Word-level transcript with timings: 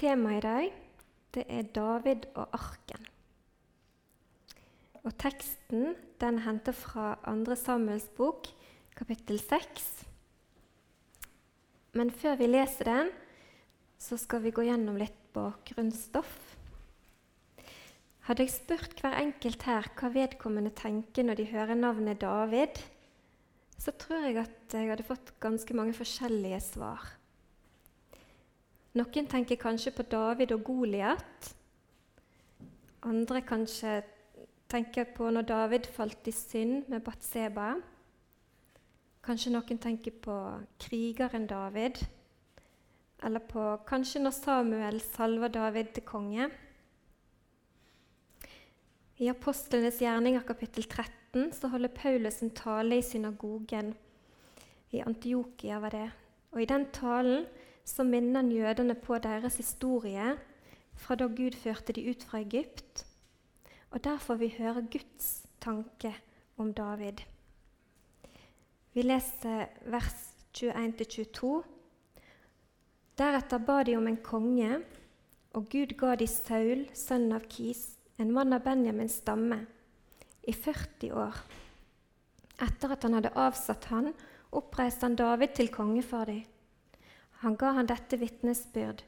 Temaet 0.00 0.38
i 0.38 0.44
dag 0.46 0.76
det 1.36 1.42
er 1.52 1.66
David 1.76 2.22
og 2.32 2.54
arken. 2.56 3.02
Og 5.04 5.12
Teksten 5.20 5.92
den 6.22 6.38
hentet 6.40 6.78
fra 6.78 7.18
2. 7.26 7.56
Samuels 7.60 8.06
bok, 8.16 8.48
kapittel 8.96 9.36
6. 9.36 9.90
Men 12.00 12.14
før 12.16 12.40
vi 12.40 12.48
leser 12.48 12.88
den, 12.88 13.12
så 14.00 14.16
skal 14.16 14.40
vi 14.46 14.54
gå 14.56 14.64
gjennom 14.70 14.96
litt 14.96 15.20
bakgrunnsstoff. 15.36 16.32
Hadde 18.24 18.48
jeg 18.48 18.56
spurt 18.56 19.04
hver 19.04 19.20
enkelt 19.20 19.68
her 19.68 19.92
hva 20.00 20.14
vedkommende 20.16 20.72
tenker 20.80 21.28
når 21.28 21.42
de 21.42 21.50
hører 21.52 21.76
navnet 21.76 22.24
David, 22.24 22.80
så 23.76 23.92
tror 23.92 24.30
jeg 24.30 24.40
at 24.48 24.80
jeg 24.80 24.94
hadde 24.94 25.10
fått 25.12 25.36
ganske 25.44 25.76
mange 25.76 25.92
forskjellige 26.00 26.64
svar. 26.72 27.19
Noen 28.98 29.28
tenker 29.30 29.54
kanskje 29.54 29.92
på 29.94 30.02
David 30.02 30.50
og 30.56 30.64
Goliat. 30.66 31.50
Andre 33.06 33.40
kanskje 33.46 34.00
tenker 34.70 35.06
på 35.14 35.28
når 35.30 35.46
David 35.46 35.86
falt 35.94 36.26
i 36.26 36.34
synd 36.34 36.88
med 36.90 37.04
Batseba. 37.06 37.76
Kanskje 39.22 39.52
noen 39.54 39.78
tenker 39.78 40.16
på 40.24 40.34
krigeren 40.82 41.46
David. 41.46 42.02
Eller 43.22 43.46
på 43.46 43.62
kanskje 43.86 44.24
når 44.24 44.34
Samuel 44.34 45.00
salver 45.04 45.54
David 45.54 45.94
til 45.94 46.06
konge. 46.08 46.50
I 49.20 49.30
Apostlenes 49.30 50.02
gjerninger 50.02 50.42
kapittel 50.48 50.88
13 50.88 51.52
så 51.54 51.70
holder 51.70 51.94
Paulus 51.94 52.42
en 52.42 52.50
tale 52.56 52.98
i 52.98 53.06
synagogen. 53.06 53.94
I 54.90 55.06
Antiokia 55.06 55.78
var 55.78 55.94
det. 55.94 56.06
Og 56.50 56.62
I 56.62 56.66
den 56.66 56.90
talen 56.90 57.44
så 57.90 58.06
minner 58.06 58.42
han 58.42 58.52
jødene 58.54 58.94
på 58.94 59.18
deres 59.18 59.56
historie 59.58 60.36
fra 61.00 61.16
da 61.18 61.26
Gud 61.26 61.56
førte 61.58 61.94
de 61.96 62.04
ut 62.10 62.22
fra 62.22 62.40
Egypt. 62.44 63.04
Og 63.90 64.04
der 64.04 64.18
får 64.18 64.38
vi 64.40 64.54
høre 64.58 64.86
Guds 64.92 65.46
tanke 65.60 66.14
om 66.56 66.74
David. 66.74 67.24
Vi 68.94 69.02
leser 69.02 69.66
vers 69.86 70.14
21-22. 70.54 71.62
Deretter 73.18 73.58
ba 73.58 73.82
de 73.82 73.96
om 73.96 74.06
en 74.06 74.20
konge, 74.22 74.80
og 75.54 75.66
Gud 75.70 75.96
ga 75.98 76.14
de 76.14 76.26
Saul, 76.30 76.86
sønn 76.94 77.32
av 77.34 77.46
Kis, 77.50 77.98
en 78.18 78.32
mann 78.32 78.54
av 78.54 78.62
Benjamins 78.64 79.18
stamme, 79.22 79.64
i 80.46 80.52
40 80.52 81.12
år. 81.14 81.42
Etter 82.60 82.94
at 82.94 83.04
han 83.06 83.18
hadde 83.18 83.34
avsatt 83.38 83.90
han, 83.90 84.12
oppreiste 84.52 85.06
han 85.06 85.18
David 85.18 85.54
til 85.56 85.70
konge 85.72 86.02
for 86.06 86.28
dem. 86.28 86.44
Han 87.40 87.56
ga 87.56 87.72
han 87.78 87.88
dette 87.88 88.18
vitnesbyrd. 88.20 89.02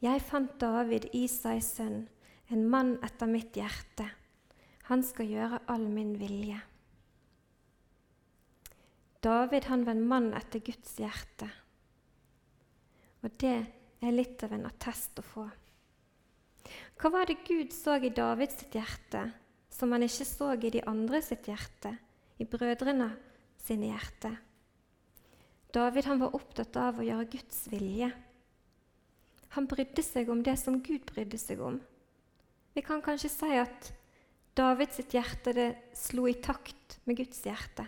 Jeg 0.00 0.22
fant 0.24 0.54
David, 0.60 1.08
Isais 1.12 1.74
sønn, 1.76 2.06
en 2.48 2.64
mann 2.70 2.94
etter 3.04 3.28
mitt 3.28 3.56
hjerte. 3.58 4.06
Han 4.88 5.02
skal 5.04 5.28
gjøre 5.28 5.60
all 5.68 5.84
min 5.92 6.14
vilje. 6.16 6.60
David 9.20 9.66
han 9.68 9.84
var 9.84 9.98
en 9.98 10.08
mann 10.08 10.30
etter 10.38 10.62
Guds 10.64 10.94
hjerte. 10.96 11.48
Og 13.26 13.34
det 13.42 13.56
er 14.00 14.14
litt 14.14 14.42
av 14.46 14.54
en 14.54 14.68
attest 14.70 15.18
å 15.20 15.26
få. 15.26 15.48
Hva 16.98 17.10
var 17.12 17.28
det 17.28 17.42
Gud 17.44 17.74
så 17.74 17.98
i 18.00 18.14
Davids 18.14 18.64
hjerte, 18.72 19.26
som 19.68 19.92
han 19.92 20.06
ikke 20.06 20.26
så 20.26 20.52
i 20.56 20.72
de 20.72 20.86
andre 20.88 21.20
sitt 21.22 21.50
hjerte, 21.50 21.98
i 22.38 22.46
brødrene 22.48 23.10
sine 23.60 23.92
hjerte? 23.92 24.32
David 25.74 26.08
han 26.08 26.22
var 26.22 26.34
opptatt 26.36 26.76
av 26.80 26.98
å 26.98 27.04
gjøre 27.04 27.28
Guds 27.32 27.66
vilje. 27.72 28.08
Han 29.56 29.68
brydde 29.68 30.04
seg 30.04 30.30
om 30.32 30.42
det 30.44 30.56
som 30.60 30.80
Gud 30.84 31.04
brydde 31.08 31.40
seg 31.40 31.60
om. 31.64 31.78
Vi 32.76 32.84
kan 32.84 33.02
kanskje 33.04 33.30
si 33.32 33.54
at 33.58 33.92
Davids 34.56 35.00
hjerte 35.12 35.54
det 35.54 35.68
slo 35.96 36.26
i 36.28 36.36
takt 36.42 36.98
med 37.04 37.20
Guds 37.20 37.40
hjerte. 37.46 37.86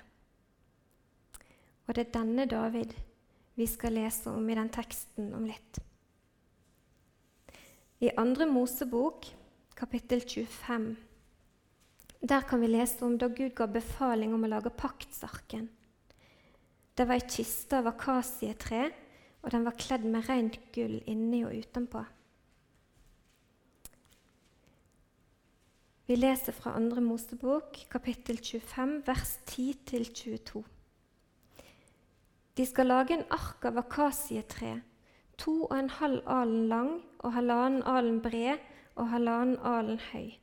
Og 1.88 1.96
det 1.96 2.06
er 2.06 2.16
denne 2.20 2.46
David 2.46 2.92
vi 3.58 3.66
skal 3.66 3.96
lese 3.98 4.30
om 4.30 4.46
i 4.48 4.56
den 4.56 4.70
teksten 4.72 5.32
om 5.36 5.46
litt. 5.48 5.80
I 8.00 8.12
andre 8.16 8.46
Mosebok, 8.48 9.26
kapittel 9.76 10.22
25, 10.22 10.86
der 12.20 12.46
kan 12.48 12.62
vi 12.62 12.70
lese 12.70 13.04
om 13.04 13.18
da 13.18 13.28
Gud 13.28 13.52
ga 13.56 13.66
befaling 13.68 14.32
om 14.36 14.46
å 14.46 14.52
lage 14.52 14.72
paktsarken. 14.72 15.68
Det 16.96 17.06
var 17.08 17.20
ei 17.20 17.26
kiste 17.30 17.78
av 17.80 17.88
akasietre, 17.92 18.90
og 19.40 19.54
den 19.54 19.64
var 19.64 19.78
kledd 19.80 20.04
med 20.04 20.26
rent 20.28 20.58
gull 20.74 20.98
inni 21.08 21.44
og 21.46 21.54
utenpå. 21.56 22.02
Vi 26.10 26.18
leser 26.18 26.52
fra 26.52 26.74
andre 26.74 27.00
Mosebok, 27.00 27.84
kapittel 27.90 28.40
25, 28.42 28.96
vers 29.06 29.36
10-22. 29.46 30.64
De 32.58 32.66
skal 32.66 32.90
lage 32.90 33.14
en 33.14 33.28
ark 33.30 33.64
av 33.70 33.78
akasietre 33.78 34.80
to 35.40 35.54
og 35.64 35.76
en 35.78 35.90
halv 36.00 36.20
alen 36.28 36.68
lang 36.68 36.90
og 37.18 37.32
halvannen 37.32 37.82
alen 37.88 38.20
bred 38.24 38.60
og 38.96 39.08
halvannen 39.12 39.56
alen 39.64 40.00
høy. 40.10 40.36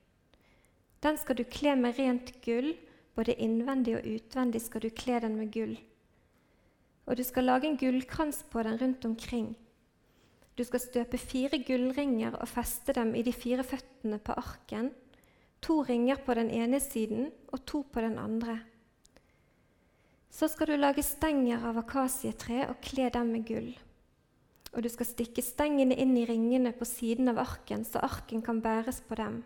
Den 1.04 1.20
skal 1.22 1.38
du 1.38 1.44
kle 1.44 1.76
med 1.78 2.00
rent 2.00 2.32
gull, 2.46 2.74
både 3.16 3.38
innvendig 3.38 3.98
og 4.00 4.08
utvendig 4.10 4.62
skal 4.64 4.82
du 4.82 4.90
kle 4.90 5.20
den 5.22 5.38
med 5.38 5.52
gull. 5.54 5.76
Og 7.08 7.18
du 7.18 7.24
skal 7.24 7.48
lage 7.48 7.70
en 7.70 7.80
gullkrans 7.80 8.44
på 8.52 8.64
den 8.68 8.78
rundt 8.82 9.06
omkring. 9.08 9.56
Du 10.58 10.64
skal 10.68 10.84
støpe 10.84 11.18
fire 11.18 11.60
gullringer 11.64 12.36
og 12.36 12.50
feste 12.50 12.94
dem 12.98 13.16
i 13.16 13.24
de 13.24 13.34
fire 13.34 13.64
føttene 13.64 14.20
på 14.20 14.36
arken, 14.38 14.92
to 15.62 15.82
ringer 15.88 16.20
på 16.26 16.36
den 16.38 16.52
ene 16.54 16.80
siden 16.84 17.32
og 17.54 17.66
to 17.66 17.82
på 17.82 18.04
den 18.04 18.18
andre. 18.20 18.60
Så 20.30 20.50
skal 20.52 20.68
du 20.68 20.76
lage 20.78 21.06
stenger 21.06 21.64
av 21.66 21.80
akasietre 21.82 22.68
og 22.68 22.82
kle 22.84 23.10
dem 23.14 23.32
med 23.34 23.46
gull 23.48 23.76
og 24.78 24.84
du 24.86 24.90
skal 24.94 25.08
stikke 25.10 25.42
stengene 25.42 25.96
inn 25.98 26.14
i 26.22 26.26
ringene 26.30 26.70
på 26.78 26.86
siden 26.86 27.32
av 27.32 27.40
arken, 27.42 27.82
så 27.82 28.02
arken 28.06 28.44
kan 28.46 28.60
bæres 28.62 29.00
på 29.02 29.18
dem. 29.18 29.40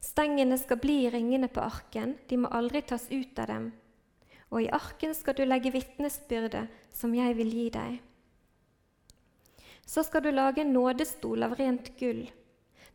Stengene 0.00 0.56
skal 0.60 0.80
bli 0.80 1.02
i 1.04 1.10
ringene 1.12 1.50
på 1.52 1.60
arken, 1.60 2.14
de 2.28 2.38
må 2.40 2.48
aldri 2.48 2.80
tas 2.80 3.04
ut 3.10 3.38
av 3.42 3.50
dem. 3.50 3.66
Og 4.50 4.62
i 4.62 4.70
arken 4.72 5.14
skal 5.14 5.36
du 5.36 5.44
legge 5.44 5.72
vitnesbyrdet 5.74 6.66
som 6.94 7.14
jeg 7.14 7.36
vil 7.38 7.50
gi 7.50 7.68
deg. 7.74 7.96
Så 9.86 10.02
skal 10.02 10.22
du 10.22 10.30
lage 10.30 10.62
en 10.62 10.72
nådestol 10.74 11.46
av 11.46 11.56
rent 11.58 11.92
gull. 11.98 12.26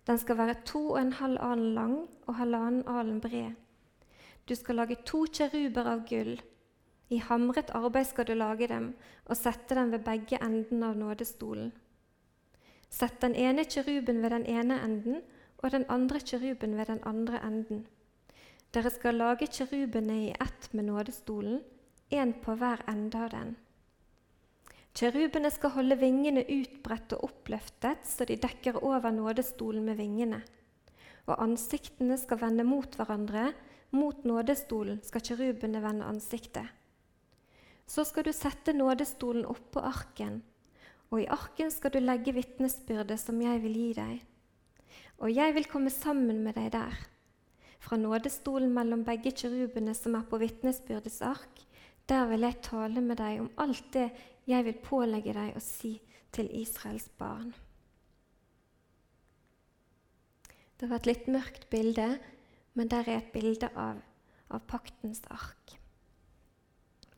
Den 0.07 0.17
skal 0.17 0.37
være 0.37 0.61
to 0.65 0.81
og 0.93 1.01
en 1.01 1.13
halv 1.13 1.39
alen 1.39 1.73
lang 1.75 1.97
og 2.27 2.35
halvannen 2.35 2.87
alen 2.87 3.19
bred. 3.21 3.53
Du 4.49 4.55
skal 4.55 4.75
lage 4.75 4.97
to 5.05 5.25
kjeruber 5.25 5.87
av 5.87 6.07
gull. 6.09 6.39
I 7.11 7.19
hamret 7.19 7.71
arbeid 7.75 8.07
skal 8.07 8.27
du 8.27 8.33
lage 8.33 8.67
dem 8.67 8.93
og 9.25 9.37
sette 9.37 9.75
dem 9.75 9.91
ved 9.91 10.03
begge 10.07 10.39
endene 10.41 10.89
av 10.89 10.97
nådestolen. 10.97 11.71
Sett 12.91 13.21
den 13.21 13.35
ene 13.35 13.63
kjeruben 13.63 14.21
ved 14.23 14.31
den 14.31 14.45
ene 14.45 14.79
enden 14.83 15.21
og 15.57 15.71
den 15.71 15.85
andre 15.89 16.19
kjeruben 16.19 16.77
ved 16.77 16.85
den 16.91 17.03
andre 17.03 17.39
enden. 17.47 17.85
Dere 18.71 18.87
skal 18.87 19.17
lage 19.19 19.49
kjerubene 19.51 20.13
i 20.15 20.29
ett 20.31 20.69
med 20.71 20.87
nådestolen, 20.87 21.59
én 22.09 22.31
på 22.39 22.55
hver 22.55 22.79
ende 22.87 23.19
av 23.19 23.33
den. 23.33 23.51
Kjerubene 24.95 25.51
skal 25.51 25.73
holde 25.75 25.97
vingene 25.99 26.43
utbredt 26.43 27.17
og 27.17 27.25
oppløftet, 27.27 28.07
så 28.07 28.27
de 28.27 28.39
dekker 28.39 28.79
over 28.83 29.11
nådestolen 29.11 29.83
med 29.87 29.99
vingene. 29.99 30.41
Og 31.27 31.35
ansiktene 31.43 32.15
skal 32.19 32.39
vende 32.41 32.63
mot 32.67 32.95
hverandre. 32.95 33.51
Mot 33.91 34.23
nådestolen 34.23 35.01
skal 35.03 35.23
kjerubene 35.27 35.83
vende 35.83 36.07
ansiktet. 36.07 36.67
Så 37.83 38.05
skal 38.07 38.23
du 38.23 38.31
sette 38.31 38.71
nådestolen 38.71 39.43
oppå 39.51 39.83
arken, 39.83 40.39
og 41.11 41.19
i 41.19 41.27
arken 41.27 41.71
skal 41.75 41.91
du 41.91 41.99
legge 41.99 42.31
vitnesbyrdet 42.31 43.19
som 43.19 43.41
jeg 43.43 43.59
vil 43.65 43.75
gi 43.75 43.89
deg. 43.99 44.21
Og 45.19 45.27
jeg 45.35 45.59
vil 45.59 45.67
komme 45.67 45.91
sammen 45.91 46.39
med 46.45 46.55
deg 46.55 46.71
der. 46.71 46.95
Fra 47.81 47.97
nådestolen 47.97 48.73
mellom 48.73 49.03
begge 49.07 49.33
kirubene 49.33 49.95
som 49.97 50.15
er 50.15 50.27
på 50.29 50.39
vitnesbyrdets 50.41 51.21
ark, 51.25 51.65
der 52.09 52.27
vil 52.29 52.45
jeg 52.45 52.61
tale 52.65 53.01
med 53.01 53.17
deg 53.21 53.41
om 53.41 53.49
alt 53.61 53.87
det 53.95 54.07
jeg 54.49 54.65
vil 54.67 54.79
pålegge 54.85 55.33
deg 55.37 55.57
å 55.57 55.63
si 55.63 55.95
til 56.35 56.49
Israels 56.61 57.09
barn. 57.17 57.51
Det 60.77 60.89
var 60.89 61.01
et 61.01 61.11
litt 61.11 61.27
mørkt 61.29 61.67
bilde, 61.73 62.15
men 62.73 62.89
der 62.89 63.05
er 63.05 63.21
et 63.21 63.33
bilde 63.33 63.69
av, 63.77 63.99
av 64.49 64.65
paktens 64.69 65.21
ark. 65.29 65.77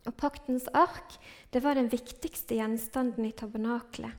Og 0.03 0.15
Paktens 0.19 0.65
ark 0.75 1.15
det 1.53 1.61
var 1.63 1.77
den 1.79 1.87
viktigste 1.91 2.57
gjenstanden 2.57 3.23
i 3.23 3.31
tabernaklet, 3.31 4.11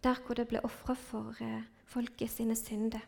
der 0.00 0.20
hvor 0.24 0.38
det 0.38 0.48
ble 0.48 0.62
ofra 0.64 0.96
for 0.96 1.36
eh, 1.44 1.66
folket 1.88 2.32
sine 2.32 2.56
synder. 2.56 3.04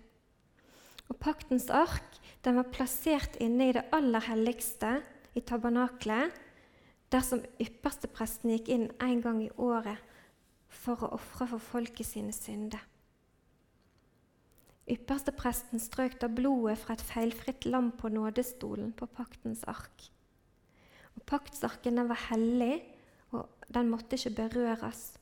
Og 1.10 1.18
Paktens 1.22 1.68
ark 1.70 2.18
den 2.46 2.58
var 2.58 2.70
plassert 2.70 3.38
inne 3.42 3.70
i 3.70 3.74
det 3.74 3.86
aller 3.94 4.22
helligste 4.28 4.98
i 5.36 5.42
tabernaklet, 5.44 6.34
dersom 7.12 7.42
ypperstepresten 7.62 8.52
gikk 8.54 8.70
inn 8.74 8.88
en 9.02 9.22
gang 9.22 9.40
i 9.44 9.52
året 9.62 10.02
for 10.72 11.02
å 11.02 11.14
ofre 11.16 11.46
for 11.50 11.62
folket 11.62 12.08
sine 12.08 12.34
synder. 12.34 12.82
Ypperstepresten 14.86 15.82
strøk 15.82 16.20
da 16.22 16.28
blodet 16.30 16.76
fra 16.78 16.94
et 16.94 17.02
feilfritt 17.02 17.66
lam 17.66 17.90
på 17.98 18.10
nådestolen 18.14 18.92
på 18.94 19.08
paktens 19.10 19.64
ark. 19.66 20.10
Og 21.16 21.24
Paktsarken 21.26 21.98
den 21.98 22.10
var 22.10 22.22
hellig, 22.28 22.84
og 23.34 23.48
den 23.72 23.90
måtte 23.90 24.18
ikke 24.18 24.46
berøres. 24.46 25.16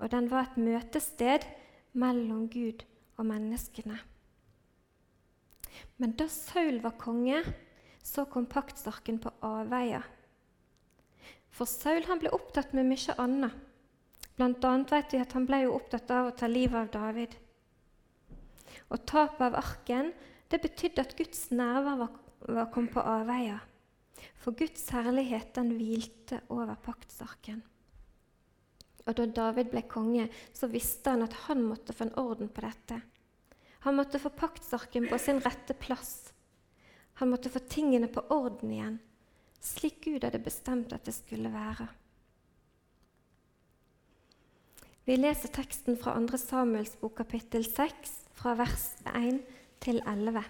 Og 0.00 0.10
den 0.12 0.28
var 0.32 0.48
et 0.48 0.60
møtested 0.60 1.46
mellom 1.92 2.48
Gud 2.52 2.84
og 3.16 3.28
menneskene. 3.30 3.96
Men 6.00 6.14
da 6.16 6.24
Saul 6.32 6.80
var 6.80 6.96
konge, 6.96 7.42
så 8.02 8.24
kom 8.24 8.46
paktsarken 8.48 9.18
på 9.20 9.32
avveier. 9.44 10.06
For 11.52 11.68
Saul 11.68 12.06
han 12.08 12.22
ble 12.22 12.32
opptatt 12.32 12.72
med 12.72 12.88
mye 12.88 13.16
annet. 13.20 13.52
Blant 14.38 14.64
annet 14.64 14.94
vet 14.94 15.12
vi 15.12 15.20
at 15.20 15.34
han 15.36 15.44
ble 15.44 15.66
jo 15.66 15.74
opptatt 15.76 16.08
av 16.16 16.30
å 16.30 16.36
ta 16.36 16.48
livet 16.48 16.78
av 16.80 16.88
David. 16.94 17.34
Og 18.88 19.04
tapet 19.04 19.44
av 19.50 19.58
arken 19.60 20.14
det 20.48 20.62
betydde 20.64 21.04
at 21.04 21.12
Guds 21.18 21.50
nerver 21.52 22.00
var, 22.00 22.16
var 22.48 22.72
kommet 22.72 22.96
på 22.96 23.04
avveier. 23.04 23.60
For 24.40 24.56
Guds 24.56 24.88
herlighet 24.96 25.52
den 25.58 25.74
hvilte 25.76 26.40
over 26.48 26.80
paktsarken. 26.80 27.60
Og 29.04 29.16
da 29.20 29.28
David 29.28 29.68
ble 29.72 29.84
konge, 29.84 30.30
så 30.56 30.70
visste 30.72 31.12
han 31.12 31.28
at 31.28 31.36
han 31.44 31.60
måtte 31.66 31.92
få 31.92 32.08
en 32.08 32.16
orden 32.24 32.48
på 32.48 32.64
dette. 32.64 33.02
Han 33.80 33.96
måtte 33.96 34.18
få 34.20 34.30
paktsarken 34.30 35.08
på 35.08 35.18
sin 35.18 35.40
rette 35.40 35.74
plass. 35.74 36.32
Han 37.20 37.30
måtte 37.30 37.52
få 37.52 37.58
tingene 37.58 38.08
på 38.08 38.22
orden 38.32 38.72
igjen, 38.72 38.98
slik 39.60 40.04
Gud 40.04 40.24
hadde 40.24 40.40
bestemt 40.40 40.92
at 40.96 41.04
det 41.04 41.14
skulle 41.16 41.52
være. 41.52 41.88
Vi 45.04 45.16
leser 45.16 45.52
teksten 45.52 45.96
fra 46.00 46.14
2. 46.16 46.38
Samuels 46.38 46.94
bok 47.00 47.16
kapittel 47.18 47.64
6, 47.66 48.12
fra 48.36 48.54
vers 48.56 48.86
1 49.10 49.40
til 49.84 50.00
11. 50.06 50.44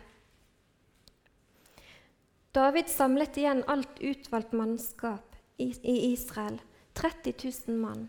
David 2.55 2.91
samlet 2.91 3.39
igjen 3.39 3.63
alt 3.71 4.03
utvalgt 4.03 4.55
mannskap 4.59 5.37
i 5.59 5.71
Israel, 6.13 6.59
30 6.99 7.35
000 7.69 7.79
mann. 7.79 8.09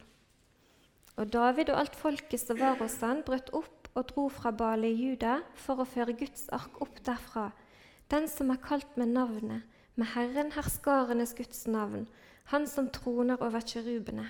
Og 1.17 1.29
David 1.33 1.69
og 1.69 1.81
alt 1.81 1.97
folket 1.97 2.41
som 2.41 2.57
var 2.61 2.79
hos 2.81 2.97
han, 3.05 3.21
brøt 3.25 3.51
opp 3.57 3.80
og 3.95 4.07
dro 4.11 4.27
fra 4.31 4.51
Bale 4.55 4.89
i 4.91 4.97
Juda 4.97 5.39
for 5.57 5.81
å 5.81 5.87
føre 5.87 6.15
Guds 6.17 6.47
ark 6.55 6.79
opp 6.83 7.01
derfra, 7.05 7.49
den 8.11 8.27
som 8.31 8.51
er 8.51 8.61
kalt 8.63 8.97
med 8.99 9.13
navnet, 9.15 9.63
med 9.95 10.13
Herren 10.13 10.53
herskarenes 10.55 11.35
Guds 11.37 11.65
navn, 11.67 12.07
Han 12.51 12.65
som 12.67 12.89
troner 12.89 13.39
over 13.39 13.61
kjerubene. 13.61 14.25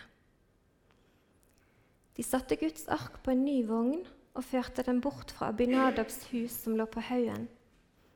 De 2.18 2.24
satte 2.24 2.58
Guds 2.60 2.84
ark 2.92 3.22
på 3.24 3.32
en 3.32 3.46
ny 3.46 3.62
vogn 3.66 4.04
og 4.36 4.46
førte 4.46 4.84
den 4.86 5.00
bort 5.02 5.32
fra 5.32 5.48
Abinadabs 5.50 6.28
hus 6.30 6.54
som 6.64 6.76
lå 6.78 6.86
på 6.86 7.02
haugen. 7.08 7.48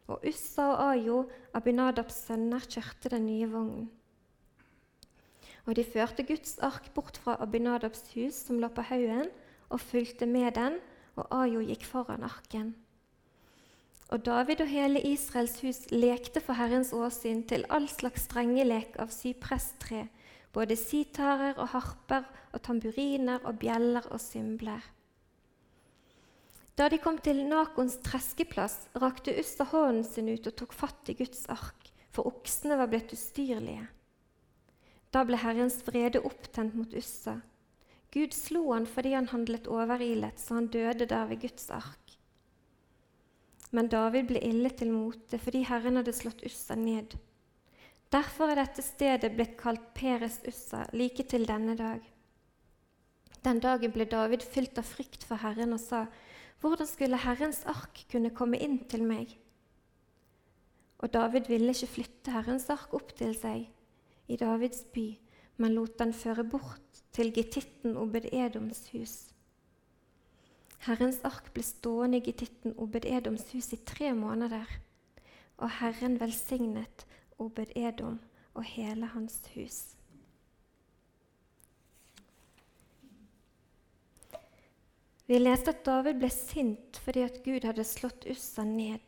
Og 0.08 0.22
Ussa 0.28 0.68
og 0.74 0.82
Ajo, 0.92 1.22
Abinadabs 1.58 2.20
sønner, 2.28 2.60
kjørte 2.60 3.10
den 3.16 3.26
nye 3.26 3.48
vognen. 3.50 3.88
Og 5.66 5.74
de 5.80 5.84
førte 5.88 6.28
Guds 6.28 6.60
ark 6.62 6.92
bort 6.94 7.18
fra 7.18 7.40
Abinadabs 7.42 8.04
hus, 8.14 8.44
som 8.46 8.60
lå 8.62 8.70
på 8.70 8.86
haugen, 8.86 9.32
og 9.70 9.82
fulgte 9.82 10.28
med 10.30 10.52
den, 10.60 10.78
og 11.16 11.30
Ajo 11.34 11.62
gikk 11.64 11.86
foran 11.88 12.26
arken. 12.28 12.74
Og 14.14 14.22
David 14.26 14.62
og 14.62 14.70
hele 14.70 15.02
Israels 15.02 15.58
hus 15.66 15.80
lekte 15.92 16.42
for 16.44 16.58
Herrens 16.60 16.92
åsyn 16.94 17.42
til 17.50 17.66
all 17.74 17.88
slags 17.90 18.28
strengelek 18.28 19.00
av 19.02 19.10
sypresstre, 19.14 20.06
både 20.54 20.78
sitarer 20.78 21.58
og 21.58 21.72
harper 21.74 22.28
og 22.54 22.62
tamburiner 22.64 23.42
og 23.44 23.58
bjeller 23.60 24.06
og 24.12 24.22
symbler. 24.22 24.84
Da 26.76 26.90
de 26.92 27.00
kom 27.00 27.18
til 27.24 27.46
Nakons 27.48 27.98
treskeplass, 28.04 28.90
rakte 29.00 29.34
Ussa 29.40 29.64
hånden 29.72 30.04
sin 30.04 30.30
ut 30.30 30.48
og 30.52 30.56
tok 30.60 30.76
fatt 30.76 31.10
i 31.10 31.16
Guds 31.16 31.46
ark, 31.52 31.92
for 32.12 32.28
oksene 32.28 32.78
var 32.78 32.92
blitt 32.92 33.14
ustyrlige. 33.16 33.88
Da 35.16 35.24
ble 35.24 35.40
Herrens 35.40 35.80
vrede 35.88 36.20
opptent 36.28 36.76
mot 36.76 36.92
Ussa. 36.92 37.40
Gud 38.16 38.34
slo 38.34 38.70
han 38.72 38.86
fordi 38.88 39.12
han 39.12 39.28
handlet 39.28 39.68
overilet, 39.68 40.40
så 40.40 40.62
han 40.62 40.72
døde 40.72 41.08
der 41.12 41.26
ved 41.28 41.42
Guds 41.42 41.68
ark. 41.70 42.16
Men 43.76 43.90
David 43.92 44.30
ble 44.30 44.40
ille 44.40 44.72
til 44.72 44.94
mote 44.94 45.40
fordi 45.42 45.66
Herren 45.68 46.00
hadde 46.00 46.14
slått 46.16 46.46
Ussa 46.48 46.78
ned. 46.80 47.18
Derfor 48.14 48.54
er 48.54 48.62
dette 48.62 48.86
stedet 48.86 49.34
blitt 49.36 49.58
kalt 49.60 49.90
Peres 49.98 50.40
Ussa 50.48 50.86
like 50.96 51.26
til 51.28 51.44
denne 51.50 51.76
dag. 51.76 52.00
Den 53.44 53.60
dagen 53.60 53.92
ble 53.92 54.08
David 54.10 54.46
fylt 54.48 54.80
av 54.80 54.88
frykt 54.88 55.26
for 55.28 55.42
Herren 55.44 55.76
og 55.76 55.82
sa, 55.84 56.06
hvordan 56.64 56.88
skulle 56.88 57.20
Herrens 57.20 57.66
ark 57.68 58.06
kunne 58.10 58.32
komme 58.34 58.58
inn 58.64 58.80
til 58.90 59.04
meg? 59.06 59.36
Og 61.04 61.12
David 61.14 61.52
ville 61.52 61.76
ikke 61.76 61.92
flytte 61.98 62.32
Herrens 62.32 62.70
ark 62.72 62.96
opp 62.96 63.12
til 63.20 63.36
seg, 63.38 63.68
i 64.32 64.40
Davids 64.40 64.86
by, 64.96 65.10
men 65.58 65.76
lot 65.76 65.98
den 66.00 66.14
føre 66.14 66.44
bort 66.44 67.04
til 67.16 67.32
getitten 67.34 67.96
Obed-Edoms 67.98 68.90
hus. 68.94 69.16
Herrens 70.86 71.22
ark 71.26 71.48
ble 71.56 71.64
stående 71.66 72.20
i 72.20 72.26
getitten 72.26 72.76
Obed-Edoms 72.78 73.48
hus 73.56 73.72
i 73.74 73.80
tre 73.88 74.12
måneder, 74.14 74.68
og 75.58 75.72
Herren 75.80 76.20
velsignet 76.20 77.06
Obed-Edom 77.40 78.20
og 78.54 78.64
hele 78.64 79.08
hans 79.16 79.40
hus. 79.56 79.96
Vi 85.26 85.40
leste 85.40 85.74
at 85.74 85.86
David 85.88 86.20
ble 86.22 86.30
sint 86.30 87.00
fordi 87.02 87.24
at 87.26 87.42
Gud 87.46 87.66
hadde 87.66 87.88
slått 87.88 88.28
Ussa 88.30 88.64
ned. 88.68 89.02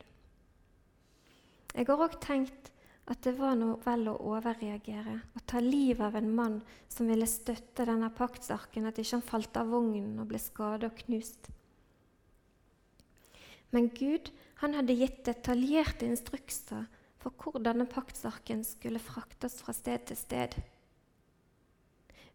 Jeg 1.75 1.85
har 1.85 2.01
òg 2.01 2.15
tenkt 2.23 2.71
at 3.07 3.21
det 3.23 3.37
var 3.37 3.55
noe 3.55 3.77
vel 3.85 4.09
å 4.11 4.17
overreagere 4.33 5.13
og 5.31 5.43
ta 5.47 5.61
livet 5.63 6.03
av 6.03 6.17
en 6.19 6.31
mann 6.35 6.57
som 6.91 7.07
ville 7.07 7.27
støtte 7.29 7.85
denne 7.87 8.09
paktsarken, 8.15 8.87
at 8.87 8.99
ikke 8.99 9.15
han 9.15 9.29
falt 9.29 9.59
av 9.59 9.71
vognen 9.71 10.17
og 10.19 10.27
ble 10.31 10.41
skadet 10.41 10.89
og 10.89 10.99
knust. 11.05 11.47
Men 13.71 13.89
Gud 13.95 14.31
han 14.61 14.75
hadde 14.75 14.95
gitt 14.97 15.23
detaljerte 15.27 16.07
instrukser 16.07 16.87
for 17.21 17.35
hvor 17.39 17.63
denne 17.63 17.87
paktsarken 17.89 18.63
skulle 18.67 19.01
fraktes 19.03 19.59
fra 19.63 19.75
sted 19.75 20.07
til 20.09 20.19
sted. 20.19 20.57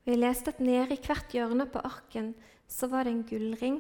Vi 0.02 0.16
leste 0.16 0.54
at 0.54 0.62
nede 0.62 0.96
i 0.96 1.02
hvert 1.02 1.34
hjørne 1.34 1.68
på 1.70 1.82
arken 1.84 2.32
så 2.70 2.88
var 2.90 3.06
det 3.06 3.12
en 3.12 3.26
gullring, 3.28 3.78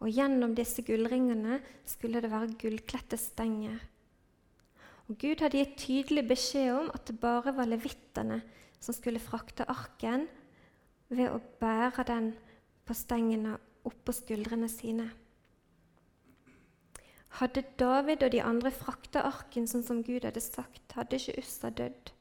og 0.00 0.10
gjennom 0.10 0.52
disse 0.56 0.82
gullringene 0.84 1.60
skulle 1.88 2.20
det 2.22 2.32
være 2.32 2.56
gullkledte 2.60 3.18
stenger. 3.20 3.78
Og 5.10 5.16
Gud 5.18 5.40
hadde 5.42 5.58
gitt 5.58 5.72
tydelig 5.82 6.22
beskjed 6.30 6.68
om 6.70 6.90
at 6.94 7.08
det 7.08 7.16
bare 7.18 7.50
var 7.56 7.66
levittene 7.66 8.36
som 8.78 8.94
skulle 8.94 9.22
frakte 9.22 9.66
arken 9.66 10.28
ved 11.10 11.32
å 11.32 11.40
bære 11.58 12.04
den 12.06 12.28
på 12.86 12.94
stengene 12.94 13.56
oppå 13.90 14.14
skuldrene 14.14 14.68
sine. 14.70 15.08
Hadde 17.40 17.64
David 17.78 18.22
og 18.22 18.30
de 18.30 18.42
andre 18.42 18.70
frakta 18.70 19.24
arken 19.26 19.66
sånn 19.70 19.82
som 19.86 20.04
Gud 20.06 20.28
hadde 20.28 20.42
sagt, 20.44 20.94
hadde 20.94 21.18
ikke 21.18 21.42
Ussa 21.42 21.74
dødd. 21.74 22.12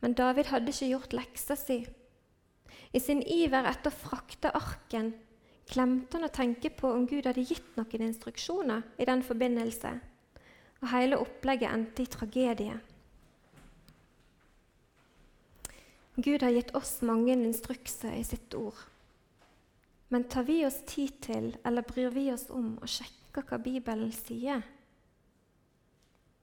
Men 0.00 0.16
David 0.16 0.48
hadde 0.48 0.72
ikke 0.72 0.92
gjort 0.94 1.16
leksa 1.16 1.58
si. 1.60 1.82
I 2.96 3.00
sin 3.04 3.20
iver 3.20 3.68
etter 3.68 3.92
å 3.92 4.00
frakte 4.08 4.52
arken 4.56 5.12
glemte 5.68 6.16
han 6.16 6.24
å 6.24 6.32
tenke 6.32 6.72
på 6.72 6.88
om 6.88 7.04
Gud 7.04 7.28
hadde 7.28 7.44
gitt 7.44 7.76
noen 7.76 8.06
instruksjoner 8.08 8.86
i 8.96 9.08
den 9.08 9.20
forbindelse 9.26 9.98
og 10.80 10.88
hele 10.94 11.18
opplegget 11.20 11.72
endte 11.72 12.04
i 12.04 12.10
tragedie. 12.10 12.78
Gud 16.20 16.42
har 16.42 16.52
gitt 16.52 16.74
oss 16.76 16.98
mange 17.06 17.32
instrukser 17.32 18.16
i 18.18 18.24
sitt 18.26 18.54
ord. 18.56 18.76
Men 20.10 20.26
tar 20.28 20.44
vi 20.48 20.64
oss 20.66 20.80
tid 20.88 21.20
til, 21.22 21.52
eller 21.64 21.86
bryr 21.86 22.10
vi 22.12 22.26
oss 22.32 22.48
om, 22.50 22.74
å 22.82 22.88
sjekke 22.90 23.44
hva 23.46 23.60
Bibelen 23.62 24.10
sier? 24.12 24.64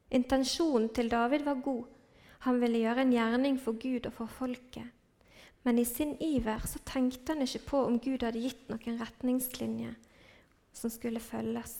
Intensjonen 0.08 0.88
til 0.96 1.12
David 1.12 1.44
var 1.44 1.60
god. 1.66 1.84
Han 2.48 2.62
ville 2.62 2.80
gjøre 2.80 3.04
en 3.04 3.12
gjerning 3.12 3.58
for 3.60 3.76
Gud 3.82 4.08
og 4.08 4.16
for 4.16 4.32
folket. 4.32 4.88
Men 5.68 5.82
i 5.82 5.86
sin 5.86 6.14
iver 6.24 6.64
så 6.64 6.80
tenkte 6.88 7.34
han 7.34 7.44
ikke 7.44 7.66
på 7.68 7.84
om 7.90 8.00
Gud 8.00 8.24
hadde 8.24 8.40
gitt 8.40 8.70
noen 8.72 9.02
retningslinjer 9.02 9.98
som 10.72 10.94
skulle 10.94 11.20
følges. 11.20 11.76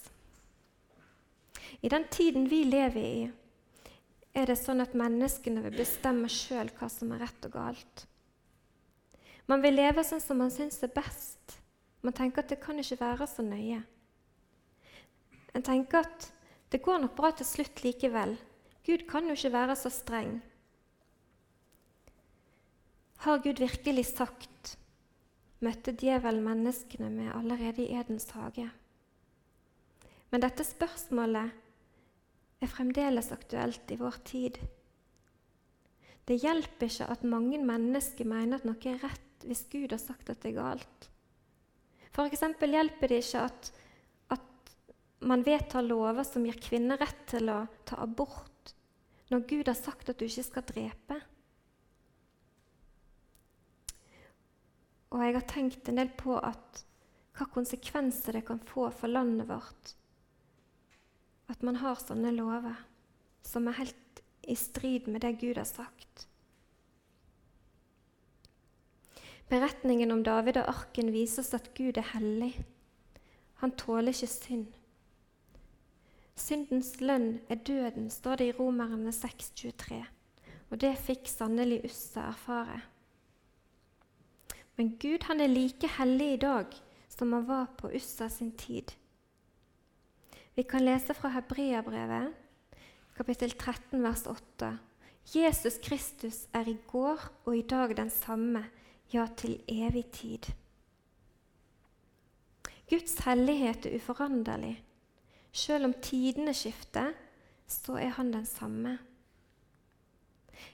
I 1.82 1.90
den 1.90 2.08
tiden 2.12 2.48
vi 2.50 2.64
lever 2.68 3.04
i, 3.04 3.28
er 4.38 4.50
det 4.50 4.58
sånn 4.60 4.84
at 4.84 4.96
menneskene 4.98 5.64
vil 5.66 5.78
bestemme 5.80 6.30
sjøl 6.30 6.70
hva 6.78 6.90
som 6.92 7.12
er 7.16 7.24
rett 7.26 7.48
og 7.48 7.56
galt. 7.56 8.06
Man 9.48 9.64
vil 9.64 9.78
leve 9.80 10.04
sånn 10.04 10.22
som 10.22 10.42
man 10.42 10.52
syns 10.54 10.82
er 10.84 10.92
best. 10.94 11.58
Man 12.04 12.14
tenker 12.14 12.44
at 12.44 12.52
det 12.52 12.60
kan 12.62 12.78
ikke 12.80 13.00
være 13.00 13.28
så 13.32 13.46
nøye. 13.46 13.80
En 15.56 15.66
tenker 15.66 16.04
at 16.06 16.28
det 16.70 16.84
går 16.84 17.00
nok 17.02 17.16
bra 17.18 17.32
til 17.34 17.48
slutt 17.48 17.82
likevel. 17.82 18.36
Gud 18.86 19.08
kan 19.10 19.26
jo 19.28 19.36
ikke 19.38 19.54
være 19.56 19.76
så 19.80 19.90
streng. 19.92 20.38
Har 23.24 23.40
Gud 23.42 23.64
virkelig 23.64 24.06
sagt, 24.12 24.76
møtte 25.64 25.96
djevelen 25.98 26.44
menneskene 26.46 27.10
med 27.10 27.32
allerede 27.34 27.88
i 27.88 27.96
Edens 27.98 28.30
hage. 28.36 28.68
Men 30.32 30.44
dette 30.44 30.66
spørsmålet 30.68 31.54
er 32.64 32.72
fremdeles 32.72 33.30
aktuelt 33.32 33.92
i 33.94 34.00
vår 34.00 34.18
tid. 34.28 34.58
Det 36.28 36.40
hjelper 36.42 36.90
ikke 36.90 37.08
at 37.14 37.24
mange 37.28 37.60
mennesker 37.64 38.28
mener 38.28 38.60
at 38.60 38.66
noe 38.68 38.90
er 38.92 39.00
rett 39.04 39.46
hvis 39.48 39.68
Gud 39.72 39.94
har 39.94 40.02
sagt 40.02 40.32
at 40.34 40.42
det 40.44 40.52
er 40.52 40.58
galt. 40.58 41.10
F.eks. 42.12 42.44
hjelper 42.60 43.12
det 43.12 43.22
ikke 43.22 43.46
at, 43.46 43.70
at 44.34 44.74
man 45.30 45.46
vedtar 45.46 45.86
lover 45.86 46.26
som 46.28 46.46
gir 46.48 46.58
kvinner 46.60 47.00
rett 47.00 47.24
til 47.30 47.52
å 47.54 47.62
ta 47.88 48.02
abort, 48.04 48.74
når 49.32 49.46
Gud 49.48 49.70
har 49.70 49.78
sagt 49.78 50.10
at 50.10 50.20
du 50.20 50.26
ikke 50.28 50.48
skal 50.48 50.66
drepe. 50.68 51.20
Og 55.14 55.24
jeg 55.24 55.38
har 55.38 55.48
tenkt 55.48 55.88
en 55.88 56.02
del 56.02 56.12
på 56.20 56.36
at, 56.42 56.84
hva 57.38 57.48
konsekvenser 57.54 58.36
det 58.36 58.48
kan 58.48 58.60
få 58.66 58.90
for 58.92 59.14
landet 59.14 59.48
vårt 59.48 59.94
at 61.48 61.64
man 61.64 61.80
har 61.82 62.00
sånne 62.02 62.34
lover 62.36 62.76
som 63.48 63.68
er 63.70 63.80
helt 63.80 64.24
i 64.48 64.56
strid 64.56 65.08
med 65.08 65.24
det 65.24 65.38
Gud 65.42 65.58
har 65.58 65.68
sagt. 65.68 66.28
Beretningen 69.48 70.12
om 70.12 70.24
David 70.24 70.60
og 70.60 70.68
arken 70.74 71.14
viser 71.16 71.44
oss 71.44 71.56
at 71.56 71.72
Gud 71.76 71.98
er 71.98 72.10
hellig. 72.12 72.52
Han 73.64 73.72
tåler 73.80 74.12
ikke 74.12 74.28
synd. 74.28 74.68
Syndens 76.38 77.00
lønn 77.02 77.40
er 77.50 77.64
døden, 77.66 78.10
står 78.12 78.36
det 78.42 78.50
i 78.50 78.56
Romerne 78.60 79.10
6,23. 79.16 80.04
Og 80.70 80.82
det 80.84 80.94
fikk 81.00 81.32
sannelig 81.32 81.80
Ussa 81.88 82.28
erfare. 82.28 82.82
Men 84.78 84.98
Gud 85.02 85.26
han 85.26 85.42
er 85.42 85.50
like 85.50 85.90
hellig 85.96 86.34
i 86.34 86.42
dag 86.44 86.76
som 87.10 87.34
han 87.34 87.48
var 87.48 87.72
på 87.80 87.90
Ussa 87.96 88.30
sin 88.30 88.52
tid. 88.52 88.92
Vi 90.58 90.64
kan 90.64 90.82
lese 90.82 91.14
fra 91.14 91.30
Hebreabrevet, 91.30 92.32
kapittel 93.14 93.52
13, 93.52 94.00
vers 94.02 94.24
8. 94.26 94.72
Jesus 95.30 95.76
Kristus 95.86 96.40
er 96.50 96.66
i 96.72 96.74
går 96.90 97.22
og 97.46 97.52
i 97.54 97.62
dag 97.62 97.94
den 98.00 98.10
samme, 98.10 98.64
ja, 99.14 99.28
til 99.38 99.60
evig 99.70 100.08
tid. 100.18 100.50
Guds 102.90 103.20
hellighet 103.28 103.86
er 103.86 104.00
uforanderlig. 104.00 104.74
Selv 105.54 105.92
om 105.92 105.96
tidene 106.02 106.58
skifter, 106.58 107.14
så 107.70 108.02
er 108.02 108.18
han 108.18 108.34
den 108.34 108.50
samme. 108.50 108.98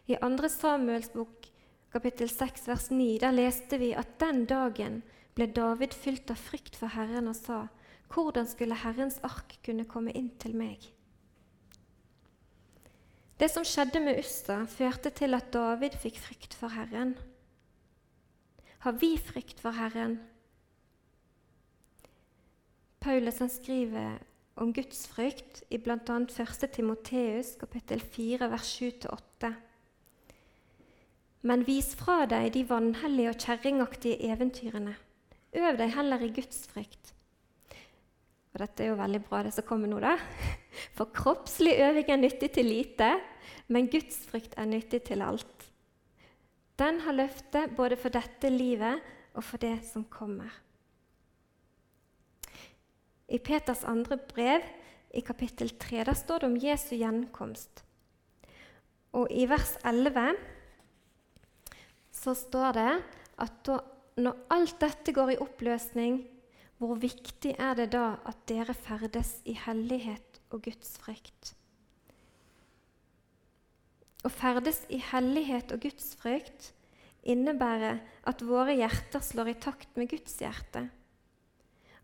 I 0.07 0.15
2. 0.15 0.47
Samuels 0.47 1.11
bok, 1.11 1.51
kapittel 1.91 2.31
6, 2.31 2.69
vers 2.71 2.91
9, 2.91 3.17
der 3.19 3.35
leste 3.35 3.83
vi 3.83 3.91
at 3.91 4.15
den 4.23 4.45
dagen 4.47 5.01
ble 5.35 5.51
David 5.51 5.91
fylt 5.91 6.31
av 6.31 6.39
frykt 6.39 6.79
for 6.79 6.95
Herren 6.95 7.27
og 7.27 7.41
sa:" 7.43 7.65
Hvordan 8.13 8.47
skulle 8.47 8.77
Herrens 8.77 9.17
ark 9.25 9.55
kunne 9.65 9.87
komme 9.89 10.13
inn 10.13 10.29
til 10.41 10.53
meg? 10.57 10.83
Det 13.39 13.49
som 13.49 13.65
skjedde 13.65 13.99
med 14.03 14.19
Usta, 14.21 14.59
førte 14.69 15.09
til 15.09 15.33
at 15.33 15.49
David 15.53 15.97
fikk 15.97 16.19
frykt 16.21 16.53
for 16.53 16.69
Herren. 16.75 17.15
Har 18.85 18.99
vi 19.01 19.15
frykt 19.17 19.59
for 19.63 19.73
Herren? 19.73 20.19
Paulus 23.01 23.41
han 23.41 23.49
skriver 23.49 24.21
om 24.55 24.73
Guds 24.73 25.07
frykt 25.09 25.63
i 25.73 25.79
bl.a. 25.81 25.97
1. 25.97 26.69
Timoteus 26.71 27.55
kapittel 27.59 27.99
4, 27.99 28.51
vers 28.51 28.69
7-8. 28.77 29.51
Men 31.41 31.65
vis 31.67 31.95
fra 31.99 32.21
deg 32.29 32.53
de 32.53 32.63
vanhellige 32.69 33.33
og 33.33 33.41
kjerringaktige 33.41 34.21
eventyrene. 34.29 34.95
Øv 35.57 35.81
deg 35.81 35.97
heller 35.97 36.21
i 36.21 36.31
Guds 36.37 36.63
frykt. 36.69 37.15
Og 38.53 38.61
dette 38.61 38.85
er 38.85 38.91
jo 38.91 38.99
veldig 38.99 39.21
bra, 39.25 39.41
det 39.41 39.53
som 39.55 39.65
kommer 39.65 39.89
nå, 39.89 39.97
da. 40.03 40.13
For 40.97 41.09
kroppslig 41.13 41.73
øving 41.81 42.11
er 42.13 42.21
nyttig 42.21 42.51
til 42.53 42.69
lite, 42.69 43.09
men 43.73 43.89
gudsfrykt 43.89 44.53
er 44.61 44.69
nyttig 44.69 45.01
til 45.09 45.25
alt. 45.25 45.69
Den 46.77 46.99
har 47.05 47.17
løftet 47.17 47.73
både 47.77 47.97
for 47.97 48.13
dette 48.13 48.49
livet 48.53 49.01
og 49.33 49.45
for 49.45 49.61
det 49.61 49.79
som 49.87 50.05
kommer. 50.05 50.53
I 53.33 53.39
Peters 53.41 53.83
andre 53.89 54.17
brev, 54.17 54.61
i 55.13 55.21
kapittel 55.21 55.69
3, 55.77 56.03
der 56.05 56.17
står 56.17 56.41
det 56.41 56.49
om 56.49 56.57
Jesu 56.57 56.95
gjenkomst. 56.97 57.83
Og 59.13 59.29
i 59.29 59.45
vers 59.49 59.75
11 59.85 60.33
så 62.13 62.33
står 62.37 62.77
det 62.77 62.93
at 63.41 63.59
da, 63.65 63.77
når 64.17 64.39
alt 64.53 64.79
dette 64.81 65.13
går 65.13 65.33
i 65.33 65.39
oppløsning, 65.41 66.17
hvor 66.89 66.99
viktig 66.99 67.55
er 67.61 67.75
det 67.79 67.91
da 67.93 68.17
at 68.27 68.39
dere 68.49 68.75
ferdes 68.75 69.37
i 69.47 69.55
hellighet 69.57 70.39
og 70.53 70.65
Guds 70.65 70.97
frykt? 71.01 71.53
Å 74.23 74.31
ferdes 74.31 74.81
i 74.91 75.01
hellighet 75.03 75.73
og 75.75 75.83
Guds 75.83 76.13
frykt 76.19 76.71
innebærer 77.27 78.01
at 78.27 78.43
våre 78.43 78.75
hjerter 78.75 79.23
slår 79.23 79.53
i 79.53 79.57
takt 79.65 79.97
med 79.99 80.11
Guds 80.11 80.35
hjerte. 80.41 80.87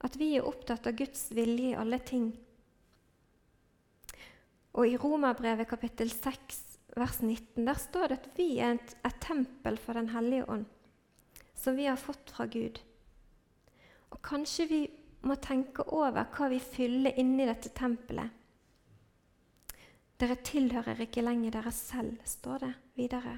At 0.03 0.15
vi 0.19 0.33
er 0.37 0.47
opptatt 0.47 0.87
av 0.87 0.95
Guds 0.99 1.27
vilje 1.35 1.73
i 1.73 1.77
alle 1.79 1.99
ting. 2.03 2.31
Og 4.79 4.87
I 4.87 4.99
Romerbrevet 4.99 5.67
kapittel 5.67 6.11
6 6.11 6.59
vers 6.99 7.21
19 7.21 7.65
der 7.67 7.79
står 7.79 8.11
det 8.11 8.19
at 8.19 8.29
vi 8.37 8.49
er 8.63 8.77
et, 8.77 8.93
et 9.05 9.19
tempel 9.23 9.79
for 9.79 9.99
Den 9.99 10.11
hellige 10.13 10.47
ånd, 10.49 10.67
som 11.55 11.75
vi 11.75 11.87
har 11.89 11.99
fått 11.99 12.31
fra 12.35 12.47
Gud. 12.47 12.79
Og 14.09 14.21
kanskje 14.25 14.65
vi 14.69 14.81
må 15.27 15.35
tenke 15.41 15.85
over 15.93 16.29
hva 16.33 16.49
vi 16.51 16.59
fyller 16.63 17.17
inni 17.19 17.47
dette 17.47 17.71
tempelet. 17.75 18.35
Dere 20.19 20.35
tilhører 20.43 20.99
ikke 21.05 21.23
lenger 21.23 21.53
dere 21.55 21.71
selv, 21.71 22.17
står 22.27 22.65
det 22.65 22.73
videre. 22.99 23.37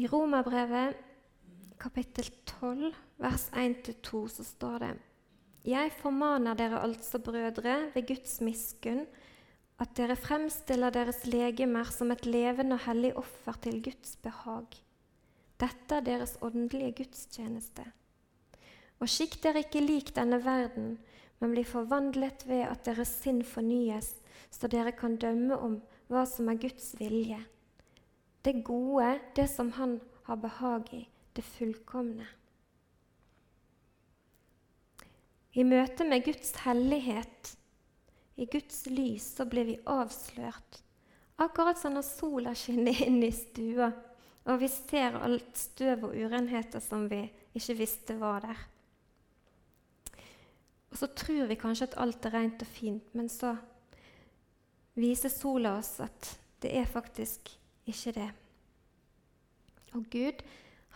I 0.00 0.08
Romerbrevet 0.08 0.96
kapittel 1.80 2.30
12, 2.48 2.94
vers 3.20 3.48
1-2, 3.56 4.22
så 4.32 4.44
står 4.44 4.78
det 4.84 4.92
Jeg 5.68 5.92
formaner 6.00 6.56
dere 6.56 6.80
altså, 6.80 7.18
brødre, 7.18 7.90
ved 7.94 8.06
Guds 8.08 8.40
miskunn, 8.40 9.04
at 9.80 9.92
dere 9.96 10.16
fremstiller 10.16 10.92
deres 10.92 11.26
legemer 11.26 11.88
som 11.92 12.12
et 12.12 12.24
levende 12.28 12.76
og 12.76 12.84
hellig 12.86 13.12
offer 13.16 13.60
til 13.64 13.82
Guds 13.84 14.16
behag 14.22 14.80
dette 15.60 15.96
er 15.96 16.04
deres 16.06 16.36
åndelige 16.44 17.02
gudstjeneste. 17.02 17.84
Og 19.00 19.08
skikk 19.08 19.38
dere 19.44 19.64
ikke 19.64 19.82
lik 19.84 20.12
denne 20.16 20.40
verden, 20.44 20.98
men 21.40 21.54
bli 21.54 21.64
forvandlet 21.64 22.44
ved 22.48 22.66
at 22.68 22.84
deres 22.88 23.12
sinn 23.22 23.40
fornyes, 23.44 24.14
så 24.50 24.68
dere 24.68 24.92
kan 24.96 25.16
dømme 25.20 25.56
om 25.56 25.78
hva 26.10 26.26
som 26.28 26.50
er 26.52 26.60
Guds 26.60 26.92
vilje. 26.98 27.38
Det 28.44 28.60
gode, 28.64 29.18
det 29.36 29.48
som 29.52 29.72
Han 29.76 30.00
har 30.24 30.36
behag 30.36 30.92
i, 30.96 31.06
det 31.36 31.44
fullkomne. 31.44 32.26
I 35.52 35.64
møte 35.66 36.04
med 36.06 36.24
Guds 36.24 36.52
hellighet, 36.64 37.56
i 38.36 38.46
Guds 38.46 38.86
lys, 38.86 39.34
så 39.36 39.44
blir 39.44 39.66
vi 39.68 39.80
avslørt. 39.84 40.80
Akkurat 41.40 41.78
som 41.80 41.96
når 41.96 42.06
sola 42.06 42.54
skinner 42.56 43.00
inn 43.06 43.22
i 43.24 43.32
stua 43.34 43.90
og 44.48 44.60
vi 44.62 44.68
ser 44.72 45.18
alt 45.20 45.58
støv 45.58 46.06
og 46.08 46.16
urenheter 46.16 46.82
som 46.82 47.08
vi 47.10 47.26
ikke 47.56 47.76
visste 47.82 48.16
var 48.20 48.44
der. 48.44 48.60
Og 50.90 50.98
så 50.98 51.06
tror 51.14 51.46
vi 51.46 51.58
kanskje 51.58 51.90
at 51.90 51.98
alt 52.02 52.26
er 52.26 52.34
rent 52.34 52.62
og 52.64 52.70
fint, 52.70 53.14
men 53.14 53.28
så 53.30 53.54
viser 54.98 55.32
sola 55.32 55.76
oss 55.78 55.98
at 56.02 56.32
det 56.62 56.72
er 56.76 56.88
faktisk 56.88 57.52
ikke 57.88 58.14
det. 58.16 58.30
Og 59.94 60.06
Gud, 60.10 60.42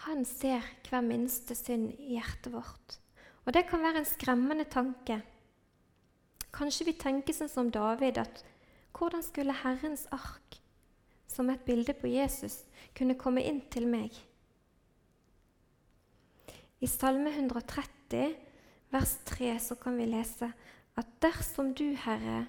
han 0.07 0.25
ser 0.25 0.67
hver 0.89 1.05
minste 1.07 1.55
synd 1.59 1.93
i 1.99 2.17
hjertet 2.17 2.53
vårt. 2.55 2.99
Og 3.45 3.55
det 3.55 3.67
kan 3.69 3.83
være 3.83 4.03
en 4.03 4.09
skremmende 4.09 4.67
tanke. 4.71 5.21
Kanskje 6.55 6.89
vi 6.89 6.99
tenker 6.99 7.35
sånn 7.35 7.51
som 7.51 7.71
David, 7.75 8.19
at 8.19 8.45
hvordan 8.95 9.25
skulle 9.27 9.57
Herrens 9.65 10.07
ark 10.15 10.61
som 11.35 11.51
et 11.51 11.65
bilde 11.67 11.95
på 11.99 12.11
Jesus, 12.13 12.63
kunne 12.95 13.19
komme 13.19 13.43
inn 13.43 13.61
til 13.73 13.89
meg. 13.91 14.15
I 16.81 16.89
Salme 16.91 17.33
130, 17.33 18.35
vers 18.93 19.17
3, 19.27 19.51
så 19.59 19.77
kan 19.81 19.99
vi 19.99 20.07
lese 20.11 20.51
at 20.95 21.13
dersom 21.25 21.73
du, 21.75 21.91
Herre, 21.99 22.45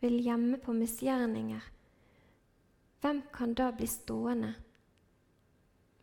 vil 0.00 0.18
gjemme 0.24 0.58
på 0.62 0.74
misgjerninger, 0.74 1.62
hvem 3.02 3.22
kan 3.34 3.54
da 3.58 3.72
bli 3.74 3.88
stående? 3.90 4.52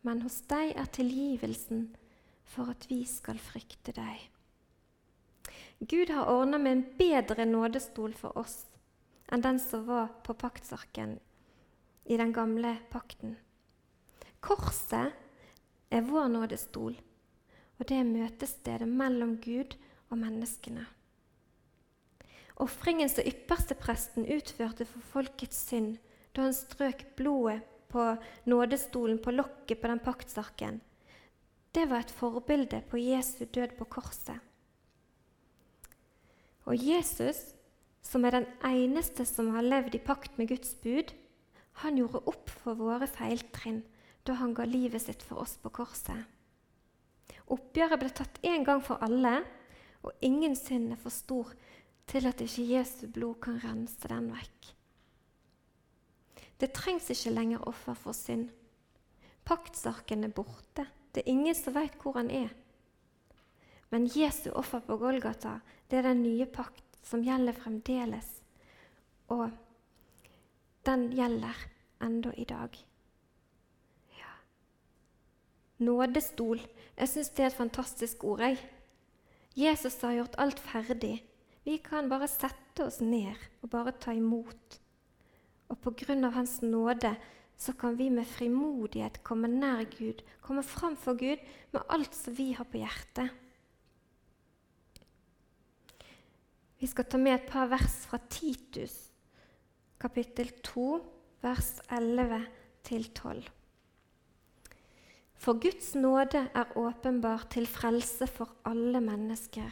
Men 0.04 0.20
hos 0.24 0.42
deg 0.48 0.74
er 0.76 0.88
tilgivelsen 0.92 1.86
for 2.44 2.72
at 2.72 2.84
vi 2.90 3.02
skal 3.08 3.40
frykte 3.40 3.94
deg. 3.96 4.26
Gud 5.80 6.12
har 6.12 6.28
ordna 6.28 6.60
med 6.60 6.72
en 6.76 6.84
bedre 6.98 7.46
nådestol 7.48 8.12
for 8.16 8.36
oss 8.36 8.66
enn 9.32 9.44
den 9.44 9.60
som 9.62 9.86
var 9.88 10.10
på 10.26 10.34
paktsarken 10.36 11.16
i 12.04 12.16
den 12.16 12.32
gamle 12.32 12.76
pakten. 12.90 13.36
Korset 14.40 15.12
er 15.90 16.06
vår 16.06 16.30
nådestol, 16.32 16.96
og 17.78 17.88
det 17.88 17.96
er 17.98 18.08
møtestedet 18.08 18.88
mellom 18.88 19.36
Gud 19.42 19.76
og 20.10 20.18
menneskene. 20.22 20.86
Ofringen 22.60 23.08
som 23.08 23.24
ypperstepresten 23.24 24.28
utførte 24.28 24.84
for 24.88 25.12
folkets 25.14 25.62
synd 25.68 25.96
da 26.36 26.44
han 26.46 26.56
strøk 26.56 27.06
blodet 27.16 27.62
på 27.90 28.04
nådestolen 28.46 29.18
på 29.18 29.32
lokket 29.34 29.80
på 29.80 29.88
den 29.90 30.02
paktsarken, 30.04 30.80
det 31.74 31.86
var 31.90 32.04
et 32.04 32.10
forbilde 32.14 32.82
på 32.90 32.98
Jesu 32.98 33.44
død 33.44 33.76
på 33.78 33.84
korset. 33.84 34.38
Og 36.66 36.76
Jesus, 36.76 37.38
som 38.02 38.24
er 38.24 38.36
den 38.36 38.46
eneste 38.66 39.24
som 39.26 39.52
har 39.54 39.66
levd 39.66 39.94
i 39.94 40.02
pakt 40.02 40.38
med 40.38 40.50
Guds 40.50 40.74
bud, 40.82 41.14
han 41.82 41.96
gjorde 41.96 42.24
opp 42.28 42.50
for 42.50 42.78
våre 42.78 43.08
feiltrinn 43.08 43.82
da 44.26 44.36
han 44.40 44.52
ga 44.54 44.66
livet 44.68 45.02
sitt 45.02 45.22
for 45.24 45.40
oss 45.42 45.56
på 45.62 45.72
korset. 45.80 46.26
Oppgjøret 47.50 48.00
ble 48.02 48.10
tatt 48.14 48.38
én 48.46 48.66
gang 48.66 48.82
for 48.84 49.00
alle, 49.02 49.40
og 50.04 50.12
ingen 50.24 50.54
synd 50.56 50.92
er 50.94 51.00
for 51.00 51.12
stor 51.12 51.50
til 52.10 52.26
at 52.28 52.42
ikke 52.42 52.66
Jesu 52.68 53.06
blod 53.12 53.40
kan 53.44 53.58
rense 53.62 54.08
den 54.10 54.30
vekk. 54.32 54.70
Det 56.60 56.72
trengs 56.76 57.08
ikke 57.12 57.32
lenger 57.32 57.68
offer 57.68 57.96
for 57.96 58.16
synd. 58.16 58.50
Paktsarken 59.48 60.26
er 60.26 60.34
borte. 60.34 60.84
Det 61.14 61.24
er 61.24 61.32
ingen 61.32 61.56
som 61.56 61.74
veit 61.74 61.96
hvor 62.02 62.18
han 62.18 62.30
er. 62.30 62.52
Men 63.90 64.06
Jesu 64.06 64.50
offer 64.54 64.82
på 64.84 64.98
Golgata 65.00 65.58
det 65.90 65.98
er 65.98 66.10
den 66.10 66.22
nye 66.22 66.46
pakt 66.46 66.84
som 67.02 67.24
gjelder 67.24 67.56
fremdeles. 67.56 68.28
Og 69.32 69.48
den 70.90 71.08
gjelder 71.14 71.56
enda 72.02 72.32
i 72.34 72.44
dag. 72.44 72.76
Ja. 74.18 74.34
Nådestol. 75.78 76.60
Jeg 76.98 77.08
syns 77.08 77.32
det 77.36 77.46
er 77.46 77.52
et 77.52 77.58
fantastisk 77.58 78.24
ord. 78.24 78.42
Jeg. 78.44 78.58
Jesus 79.56 80.00
har 80.02 80.18
gjort 80.18 80.38
alt 80.38 80.60
ferdig. 80.62 81.16
Vi 81.64 81.76
kan 81.84 82.08
bare 82.10 82.28
sette 82.30 82.86
oss 82.86 83.00
ned 83.04 83.36
og 83.62 83.70
bare 83.72 83.92
ta 83.92 84.14
imot. 84.16 84.80
Og 85.70 85.78
på 85.84 85.92
grunn 86.02 86.26
av 86.26 86.34
Hans 86.34 86.60
nåde 86.64 87.12
så 87.60 87.74
kan 87.76 87.98
vi 87.98 88.08
med 88.10 88.26
frimodighet 88.26 89.20
komme 89.26 89.50
nær 89.52 89.84
Gud, 89.92 90.22
komme 90.40 90.64
fram 90.64 90.96
for 90.96 91.18
Gud 91.20 91.42
med 91.74 91.84
alt 91.92 92.16
som 92.16 92.34
vi 92.38 92.50
har 92.56 92.64
på 92.64 92.80
hjertet. 92.80 93.28
Vi 96.80 96.88
skal 96.88 97.04
ta 97.04 97.20
med 97.20 97.36
et 97.36 97.50
par 97.50 97.68
vers 97.68 97.98
fra 98.08 98.18
Titus, 98.32 99.09
kapittel 100.00 100.50
2, 100.64 100.88
vers 101.44 101.72
11 101.92 102.42
12. 102.90 103.50
For 105.40 105.60
Guds 105.60 105.94
nåde 105.94 106.46
er 106.54 106.76
åpenbar 106.76 107.46
til 107.52 107.68
frelse 107.68 108.26
for 108.26 108.56
alle 108.68 109.00
mennesker 109.04 109.70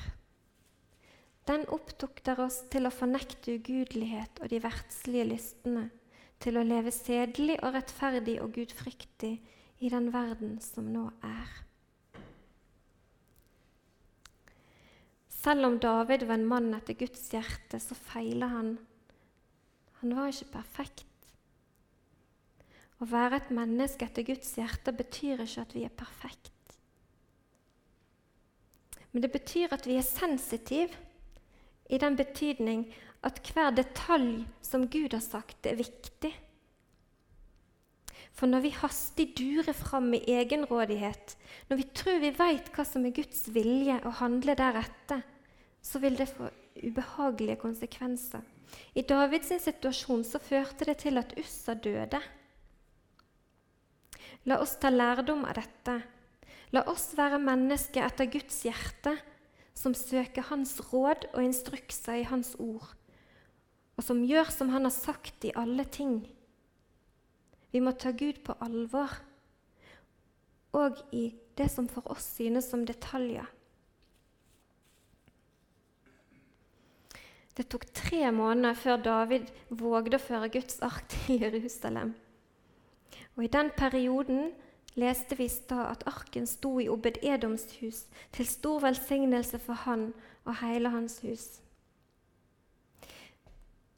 den 1.48 1.64
opptok 1.72 2.20
der 2.26 2.42
oss 2.44 2.58
til 2.72 2.84
å 2.84 2.92
fornekte 2.92 3.54
ugudelighet 3.56 4.42
og 4.42 4.50
de 4.52 4.60
verdslige 4.60 5.28
lystne, 5.30 5.86
til 6.42 6.58
å 6.60 6.64
leve 6.66 6.92
sedelig 6.94 7.56
og 7.62 7.72
rettferdig 7.74 8.36
og 8.42 8.52
gudfryktig 8.58 9.32
i 9.80 9.90
den 9.90 10.10
verden 10.12 10.58
som 10.62 10.90
nå 10.92 11.06
er. 11.24 11.54
Selv 15.38 15.70
om 15.70 15.78
David 15.80 16.26
var 16.28 16.36
en 16.36 16.48
mann 16.50 16.68
etter 16.76 16.98
Guds 16.98 17.30
hjerte, 17.32 17.80
så 17.80 17.96
feiler 17.96 18.52
han. 18.52 18.72
Han 20.00 20.14
var 20.16 20.30
ikke 20.30 20.52
perfekt. 20.58 21.04
Å 22.98 23.06
være 23.06 23.38
et 23.38 23.50
menneske 23.54 24.06
etter 24.06 24.26
Guds 24.26 24.56
hjerte 24.58 24.94
betyr 24.94 25.42
ikke 25.44 25.64
at 25.64 25.74
vi 25.74 25.84
er 25.86 25.94
perfekt. 25.94 26.54
Men 29.12 29.24
det 29.24 29.30
betyr 29.32 29.72
at 29.74 29.86
vi 29.88 29.96
er 29.98 30.06
sensitive 30.06 30.94
i 31.88 31.98
den 31.98 32.18
betydning 32.18 32.84
at 33.26 33.40
hver 33.50 33.72
detalj 33.74 34.44
som 34.62 34.86
Gud 34.90 35.14
har 35.16 35.24
sagt, 35.24 35.66
er 35.66 35.78
viktig. 35.78 36.30
For 38.38 38.46
når 38.46 38.62
vi 38.62 38.74
hastig 38.76 39.32
durer 39.38 39.74
fram 39.74 40.12
i 40.14 40.22
egenrådighet, 40.30 41.34
når 41.70 41.80
vi 41.80 41.88
tror 41.96 42.20
vi 42.22 42.30
veit 42.36 42.70
hva 42.74 42.84
som 42.86 43.06
er 43.08 43.16
Guds 43.16 43.48
vilje, 43.50 43.96
og 44.04 44.20
handler 44.20 44.58
deretter, 44.58 45.24
så 45.82 45.98
vil 46.02 46.18
det 46.18 46.28
få 46.30 46.50
ubehagelige 46.78 47.58
konsekvenser. 47.58 48.44
I 48.94 49.04
Davids 49.06 49.52
situasjon 49.64 50.24
så 50.26 50.40
førte 50.42 50.88
det 50.88 50.98
til 51.04 51.20
at 51.20 51.34
Ussa 51.40 51.74
døde. 51.74 52.20
La 54.48 54.60
oss 54.62 54.76
ta 54.80 54.90
lærdom 54.90 55.44
av 55.48 55.58
dette. 55.58 55.98
La 56.72 56.84
oss 56.90 57.10
være 57.16 57.40
mennesker 57.40 58.04
etter 58.04 58.28
Guds 58.32 58.62
hjerte 58.66 59.16
som 59.78 59.94
søker 59.94 60.48
hans 60.50 60.76
råd 60.90 61.28
og 61.32 61.44
instrukser 61.44 62.22
i 62.22 62.26
hans 62.28 62.54
ord, 62.58 62.88
og 63.96 64.04
som 64.04 64.24
gjør 64.26 64.50
som 64.50 64.72
han 64.74 64.88
har 64.88 64.94
sagt 64.94 65.46
i 65.46 65.54
alle 65.54 65.86
ting. 65.86 66.20
Vi 67.70 67.82
må 67.84 67.92
ta 67.94 68.10
Gud 68.10 68.40
på 68.46 68.56
alvor, 68.64 69.12
og 70.74 70.98
i 71.14 71.30
det 71.58 71.68
som 71.70 71.88
for 71.90 72.06
oss 72.10 72.26
synes 72.38 72.70
som 72.70 72.84
detaljer. 72.88 73.46
Det 77.58 77.64
tok 77.66 77.88
tre 77.90 78.28
måneder 78.30 78.76
før 78.78 79.00
David 79.02 79.48
vågde 79.74 80.14
å 80.14 80.22
føre 80.22 80.50
Guds 80.54 80.76
ark 80.86 81.08
til 81.10 81.40
Jerusalem. 81.42 82.12
Og 83.34 83.44
I 83.48 83.50
den 83.50 83.72
perioden 83.74 84.52
leste 84.94 85.34
vi 85.38 85.48
i 85.50 85.74
at 85.74 86.04
arken 86.06 86.46
sto 86.46 86.76
i 86.78 86.86
Obed-Edoms 86.90 87.66
hus, 87.80 88.04
til 88.30 88.46
stor 88.46 88.78
velsignelse 88.86 89.58
for 89.58 89.74
han 89.86 90.12
og 90.44 90.60
hele 90.62 90.94
hans 90.94 91.18
hus. 91.26 91.58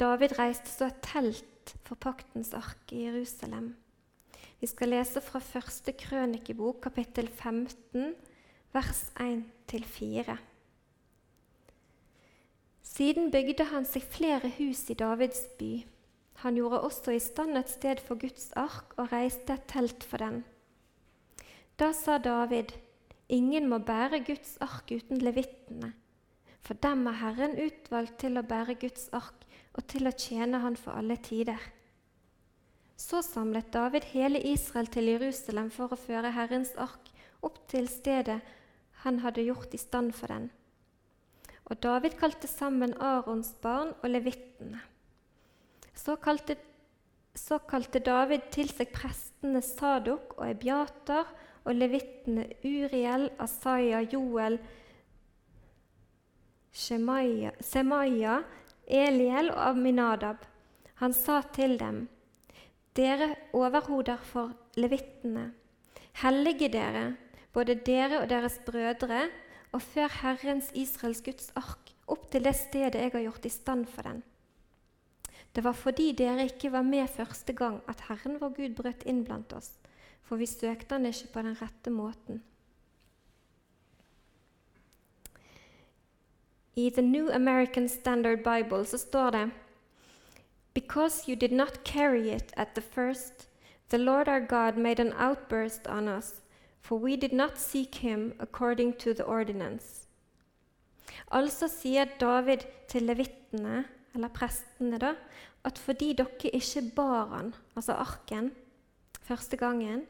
David 0.01 0.39
reiste 0.39 0.73
så 0.73 0.89
et 0.89 1.05
telt 1.05 1.77
for 1.85 2.01
paktens 2.01 2.55
ark 2.57 2.93
i 2.97 3.05
Jerusalem. 3.05 3.75
Vi 4.61 4.69
skal 4.73 4.95
lese 4.95 5.21
fra 5.21 5.41
første 5.41 5.93
krønikebok, 5.93 6.81
kapittel 6.89 7.29
15, 7.29 8.15
vers 8.73 9.03
1-4. 9.21 10.50
Siden 13.01 13.31
bygde 13.33 13.65
han 13.71 13.87
seg 13.89 14.03
flere 14.13 14.51
hus 14.59 14.83
i 14.93 14.95
Davids 15.01 15.47
by. 15.57 15.71
Han 16.43 16.59
gjorde 16.59 16.83
også 16.85 17.15
i 17.17 17.23
stand 17.25 17.57
et 17.57 17.71
sted 17.73 18.03
for 18.05 18.21
Guds 18.21 18.51
ark 18.61 18.93
og 19.01 19.09
reiste 19.15 19.55
et 19.57 19.65
telt 19.73 20.05
for 20.05 20.21
den. 20.21 20.43
Da 21.81 21.95
sa 21.97 22.19
David, 22.21 22.75
ingen 23.33 23.71
må 23.73 23.79
bære 23.89 24.21
Guds 24.27 24.59
ark 24.61 24.93
uten 24.93 25.25
levittene, 25.25 25.95
for 26.61 26.77
dem 26.85 27.09
er 27.09 27.19
Herren 27.23 27.57
utvalgt 27.65 28.21
til 28.21 28.37
å 28.37 28.45
bære 28.45 28.77
Guds 28.85 29.09
ark 29.17 29.49
og 29.73 29.89
til 29.89 30.05
å 30.05 30.13
tjene 30.13 30.61
Han 30.61 30.77
for 30.77 31.01
alle 31.01 31.17
tider. 31.17 31.57
Så 33.01 33.25
samlet 33.25 33.73
David 33.73 34.13
hele 34.13 34.45
Israel 34.45 34.93
til 34.93 35.09
Jerusalem 35.15 35.73
for 35.73 35.89
å 35.89 36.03
føre 36.05 36.37
Herrens 36.37 36.77
ark 36.77 37.09
opp 37.41 37.65
til 37.73 37.89
stedet 37.89 38.43
han 39.09 39.25
hadde 39.25 39.49
gjort 39.49 39.73
i 39.73 39.81
stand 39.89 40.13
for 40.13 40.29
den. 40.29 40.51
Og 41.71 41.79
David 41.83 42.17
kalte 42.19 42.49
sammen 42.51 42.97
Arons 42.99 43.53
barn 43.63 43.93
og 44.03 44.11
levittene. 44.11 44.81
Så 45.95 46.17
kalte, 46.19 46.57
så 47.37 47.61
kalte 47.71 48.03
David 48.03 48.51
til 48.51 48.71
seg 48.73 48.91
prestene 48.95 49.63
Sadok 49.63 50.35
og 50.39 50.49
Ebiater 50.51 51.29
og 51.65 51.77
levittene 51.77 52.49
Uriel, 52.67 53.29
Asaya, 53.39 54.01
Joel, 54.03 54.59
Semaya, 56.73 58.37
Eliel 58.87 59.53
og 59.53 59.61
Aminadab. 59.69 60.43
Han 61.01 61.15
sa 61.15 61.41
til 61.55 61.79
dem, 61.81 62.09
dere 62.97 63.35
overhoder 63.57 64.19
for 64.27 64.53
levittene, 64.77 65.53
hellige 66.23 66.69
dere, 66.73 67.15
både 67.55 67.79
dere 67.87 68.21
og 68.23 68.29
deres 68.31 68.59
brødre, 68.67 69.29
og 69.73 69.83
før 69.83 70.11
Herrens 70.23 70.71
Israels 70.75 71.23
Guds 71.23 71.53
ark 71.59 71.93
opp 72.11 72.31
til 72.31 72.45
det 72.45 72.57
stedet 72.59 72.99
jeg 72.99 73.13
har 73.13 73.27
gjort 73.27 73.47
i 73.47 73.53
stand 73.55 73.87
for 73.87 74.03
den. 74.03 74.23
Det 75.55 75.65
var 75.65 75.75
fordi 75.75 76.13
dere 76.13 76.47
ikke 76.47 76.73
var 76.73 76.83
med 76.87 77.09
første 77.11 77.53
gang 77.53 77.81
at 77.91 78.07
Herren 78.09 78.41
vår 78.41 78.55
Gud 78.57 78.75
brøt 78.79 79.07
inn 79.07 79.25
blant 79.27 79.53
oss 79.53 79.77
for 80.31 80.39
vi 80.39 80.47
søkte 80.47 80.95
han 80.95 81.07
ikke 81.07 81.33
på 81.35 81.43
den 81.43 81.57
rette 81.59 81.91
måten. 81.91 82.43
I 86.79 86.91
The 86.91 87.03
New 87.03 87.33
American 87.35 87.89
Standard 87.89 88.45
Bible 88.45 88.85
så 88.87 88.99
står 88.99 89.31
det 89.31 89.51
Because 90.75 91.29
you 91.29 91.35
did 91.35 91.53
not 91.53 91.83
carry 91.85 92.31
it 92.31 92.53
at 92.57 92.69
the 92.75 92.83
first, 92.83 93.49
the 93.89 93.99
Lord 93.99 94.29
our 94.29 94.39
God 94.39 94.79
made 94.79 95.01
an 95.01 95.13
outburst 95.19 95.89
on 95.89 96.09
us, 96.09 96.41
for 96.81 96.99
we 96.99 97.17
did 97.17 97.33
not 97.33 97.59
seek 97.59 97.95
him 97.95 98.33
according 98.39 98.99
to 98.99 99.15
the 99.15 99.25
ordinance. 99.25 100.07
Altså 101.31 101.69
sier 101.69 102.07
David 102.21 102.67
til 102.89 103.03
levittene, 103.03 103.85
eller 104.15 104.29
prestene, 104.29 104.99
da, 104.99 105.15
at 105.65 105.79
fordi 105.79 106.13
dere 106.19 106.51
ikke 106.53 106.83
bar 106.97 107.27
han, 107.37 107.55
altså 107.77 107.93
arken, 107.93 108.53
første 109.21 109.57
gangen, 109.57 110.07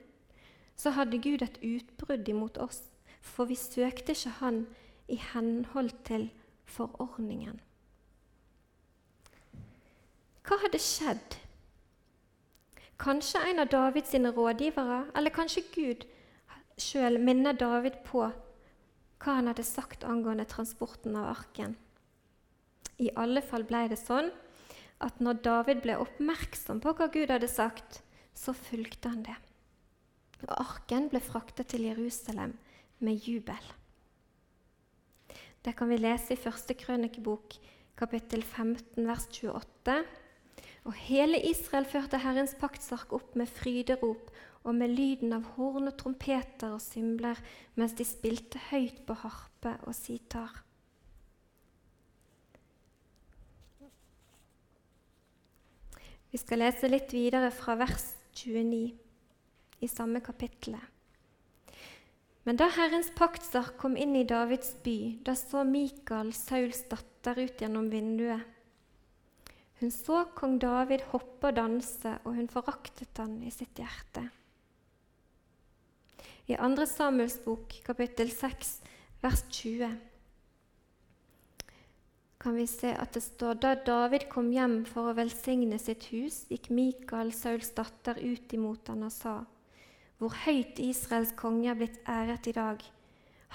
så 0.76 0.90
hadde 0.90 1.18
Gud 1.18 1.42
et 1.42 1.58
utbrudd 1.62 2.28
imot 2.28 2.58
oss 2.58 2.90
for 3.20 3.44
vi 3.44 3.54
søkte 3.54 4.12
ikke 4.12 4.30
Han 4.30 4.66
i 5.08 5.16
henhold 5.16 5.90
til 6.04 6.30
forordningen. 6.64 7.60
Hva 10.46 10.58
hadde 10.62 10.78
skjedd? 10.78 11.36
Kanskje 12.98 13.40
en 13.50 13.58
av 13.58 13.68
Davids 13.72 14.14
rådgivere, 14.14 15.06
eller 15.16 15.30
kanskje 15.30 15.62
Gud 15.74 16.06
sjøl 16.80 17.20
minner 17.20 17.56
David 17.56 18.00
på 18.06 18.24
hva 19.20 19.36
han 19.36 19.50
hadde 19.50 19.66
sagt 19.66 20.06
angående 20.08 20.46
transporten 20.48 21.16
av 21.20 21.28
arken. 21.34 21.76
I 23.00 23.10
alle 23.20 23.42
fall 23.44 23.66
ble 23.68 23.86
det 23.92 24.00
sånn 24.00 24.30
at 25.04 25.20
når 25.24 25.40
David 25.44 25.82
ble 25.84 25.96
oppmerksom 26.00 26.80
på 26.84 26.92
hva 26.96 27.08
Gud 27.12 27.32
hadde 27.32 27.48
sagt, 27.48 28.02
så 28.36 28.52
fulgte 28.56 29.12
han 29.12 29.24
det. 29.24 29.36
Og 30.48 30.52
arken 30.56 31.08
ble 31.12 31.20
fraktet 31.24 31.72
til 31.72 31.86
Jerusalem 31.88 32.56
med 33.04 33.28
jubel. 33.28 33.70
Det 35.60 35.74
kan 35.76 35.90
vi 35.92 36.00
lese 36.00 36.32
i 36.32 36.40
første 36.40 36.76
krønikebok, 36.76 37.56
kapittel 38.00 38.42
15, 38.44 39.04
vers 39.04 39.26
28. 39.28 39.96
Og 40.88 40.96
hele 40.96 41.40
Israel 41.50 41.84
førte 41.84 42.20
Herrens 42.22 42.54
paktsark 42.60 43.12
opp 43.12 43.34
med 43.36 43.50
fryderop 43.52 44.30
og 44.64 44.74
med 44.76 44.92
lyden 44.92 45.34
av 45.36 45.44
horn 45.56 45.88
og 45.90 45.96
trompeter 46.00 46.72
og 46.72 46.82
symbler 46.84 47.38
mens 47.76 47.96
de 47.96 48.06
spilte 48.08 48.60
høyt 48.70 49.02
på 49.08 49.16
harpe 49.22 49.76
og 49.84 49.96
sitar. 49.96 50.62
Vi 56.30 56.38
skal 56.38 56.62
lese 56.62 56.88
litt 56.88 57.10
videre 57.10 57.50
fra 57.50 57.74
vers 57.80 58.12
29 58.38 58.92
i 59.82 59.88
samme 59.90 60.20
kapittelet. 60.22 60.82
Men 62.46 62.56
da 62.56 62.70
Herrens 62.72 63.10
paktsark 63.16 63.76
kom 63.80 63.96
inn 64.00 64.14
i 64.16 64.24
Davids 64.24 64.72
by, 64.84 64.96
da 65.26 65.34
så 65.36 65.64
Mikael, 65.66 66.32
Sauls 66.32 66.84
datter, 66.88 67.36
ut 67.36 67.60
gjennom 67.60 67.90
vinduet. 67.92 68.46
Hun 69.80 69.90
så 69.94 70.26
kong 70.36 70.58
David 70.60 71.06
hoppe 71.08 71.48
og 71.48 71.56
danse, 71.56 72.18
og 72.28 72.36
hun 72.36 72.50
foraktet 72.52 73.16
han 73.16 73.38
i 73.40 73.52
sitt 73.54 73.80
hjerte. 73.80 74.26
I 76.50 76.58
2. 76.58 76.84
Samuels 76.90 77.38
bok, 77.40 77.78
kapittel 77.86 78.28
6, 78.28 78.74
vers 79.22 79.44
20, 79.48 79.88
kan 82.40 82.56
vi 82.56 82.64
se 82.68 82.88
at 82.96 83.12
det 83.12 83.20
står 83.20 83.58
da 83.60 83.74
David 83.84 84.24
kom 84.32 84.46
hjem 84.52 84.78
for 84.88 85.10
å 85.10 85.16
velsigne 85.16 85.76
sitt 85.80 86.06
hus, 86.08 86.46
gikk 86.48 86.70
Mikael, 86.72 87.34
Sauls 87.36 87.68
datter, 87.76 88.16
ut 88.16 88.54
imot 88.56 88.88
han 88.88 89.04
og 89.04 89.12
sa:" 89.12 89.34
Hvor 90.20 90.32
høyt 90.44 90.80
Israels 90.80 91.32
konge 91.36 91.70
er 91.70 91.76
blitt 91.76 92.00
æret 92.08 92.48
i 92.48 92.52
dag, 92.56 92.80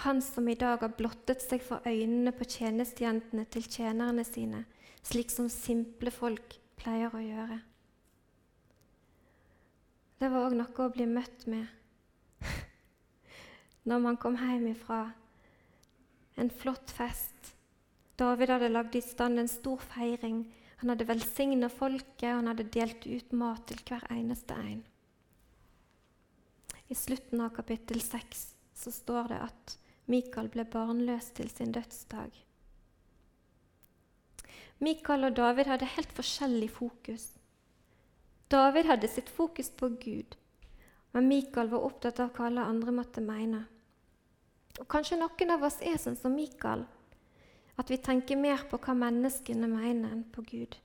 han 0.06 0.22
som 0.22 0.48
i 0.50 0.58
dag 0.58 0.82
har 0.82 0.94
blottet 0.98 1.42
seg 1.42 1.62
for 1.62 1.82
øynene 1.86 2.32
på 2.34 2.46
tjenestejentene 2.46 3.46
til 3.50 3.66
tjenerne 3.70 4.26
sine, 4.26 4.66
slik 5.06 5.32
som 5.32 5.50
simple 5.52 6.12
folk 6.14 6.58
pleier 6.80 7.14
å 7.14 7.22
gjøre. 7.22 7.60
Det 10.20 10.32
var 10.32 10.48
òg 10.48 10.56
noe 10.58 10.86
å 10.86 10.94
bli 10.94 11.06
møtt 11.10 11.46
med 11.52 11.68
når 13.90 14.02
man 14.02 14.18
kom 14.22 14.38
hjem 14.40 14.70
ifra 14.72 15.02
en 16.40 16.50
flott 16.52 16.92
fest 16.92 17.56
David 18.16 18.50
hadde 18.54 18.72
lagd 18.72 18.96
i 18.96 19.02
stand 19.04 19.40
en 19.42 19.50
stor 19.52 19.82
feiring. 19.84 20.46
Han 20.80 20.92
hadde 20.92 21.08
velsigna 21.10 21.68
folket, 21.72 22.30
og 22.30 22.38
han 22.40 22.52
hadde 22.52 22.70
delt 22.72 23.08
ut 23.08 23.34
mat 23.36 23.66
til 23.68 23.82
hver 23.90 24.06
eneste 24.14 24.56
en. 24.56 24.84
I 26.88 26.96
slutten 26.96 27.42
av 27.44 27.52
kapittel 27.58 28.00
6 28.00 28.46
så 28.78 28.94
står 28.94 29.32
det 29.34 29.42
at 29.50 29.76
Mikael 30.12 30.48
ble 30.54 30.68
barnløs 30.70 31.32
til 31.36 31.50
sin 31.52 31.74
dødsdag. 31.76 32.32
Mikael 34.84 35.24
og 35.24 35.36
David 35.38 35.70
hadde 35.72 35.88
helt 35.88 36.12
forskjellig 36.12 36.68
fokus. 36.76 37.30
David 38.52 38.90
hadde 38.90 39.08
sitt 39.08 39.30
fokus 39.32 39.70
på 39.72 39.88
Gud, 40.02 40.36
men 41.16 41.30
Mikael 41.32 41.72
var 41.72 41.86
opptatt 41.88 42.20
av 42.20 42.34
hva 42.36 42.50
alle 42.50 42.66
andre 42.68 42.92
måtte 42.92 43.24
mene. 43.24 43.62
Og 44.80 44.88
Kanskje 44.92 45.18
noen 45.22 45.54
av 45.56 45.64
oss 45.64 45.80
er 45.80 45.96
sånn 46.02 46.18
som 46.20 46.36
Mikael, 46.36 46.84
at 47.80 47.92
vi 47.92 47.98
tenker 48.04 48.40
mer 48.40 48.66
på 48.68 48.80
hva 48.84 48.98
menneskene 49.00 49.70
mener, 49.72 50.12
enn 50.12 50.26
på 50.36 50.44
Gud. 50.44 50.76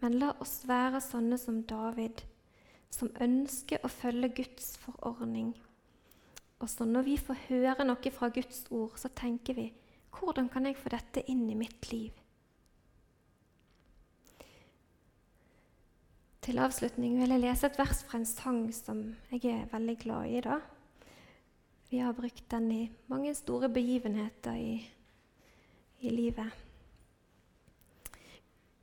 Men 0.00 0.16
la 0.18 0.32
oss 0.40 0.62
være 0.66 1.04
sånne 1.04 1.36
som 1.38 1.60
David, 1.68 2.24
som 2.92 3.12
ønsker 3.20 3.84
å 3.84 3.92
følge 3.92 4.32
Guds 4.40 4.72
forordning. 4.80 5.52
Og 6.64 6.70
så 6.70 6.88
når 6.88 7.06
vi 7.06 7.20
får 7.20 7.44
høre 7.50 7.86
noe 7.86 8.16
fra 8.16 8.32
Guds 8.32 8.64
ord, 8.70 8.96
så 8.96 9.12
tenker 9.12 9.60
vi 9.60 9.68
hvordan 10.16 10.48
kan 10.52 10.66
jeg 10.68 10.80
få 10.80 10.92
dette 10.92 11.24
inn 11.28 11.44
i 11.50 11.56
mitt 11.58 11.88
liv? 11.92 12.21
Til 16.42 16.58
avslutning 16.58 17.20
vil 17.20 17.30
jeg 17.30 17.40
lese 17.40 17.68
et 17.70 17.76
vers 17.78 18.00
fra 18.02 18.18
en 18.18 18.26
sang 18.26 18.64
som 18.74 19.02
jeg 19.30 19.44
er 19.46 19.68
veldig 19.70 19.94
glad 19.98 20.24
i. 20.26 20.40
da. 20.40 20.58
Vi 21.90 21.98
har 22.02 22.12
brukt 22.12 22.50
den 22.50 22.72
i 22.72 22.90
mange 23.06 23.34
store 23.34 23.68
begivenheter 23.68 24.52
i 24.52 24.82
i 26.02 26.10
livet. 26.10 26.50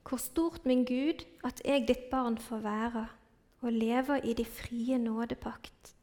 Hvor 0.09 0.17
stort, 0.17 0.65
min 0.65 0.85
Gud, 0.85 1.25
at 1.43 1.61
jeg 1.65 1.87
ditt 1.87 2.09
barn 2.11 2.37
får 2.37 2.57
være 2.57 3.07
og 3.61 3.73
lever 3.73 4.23
i 4.23 4.33
de 4.33 4.45
frie 4.45 4.97
nådepakt. 4.97 5.95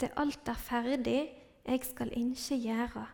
Det 0.00 0.12
alt 0.16 0.48
er 0.48 0.54
ferdig, 0.54 1.28
jeg 1.66 1.80
skal 1.82 2.12
ikke 2.14 2.60
gjøre, 2.62 3.06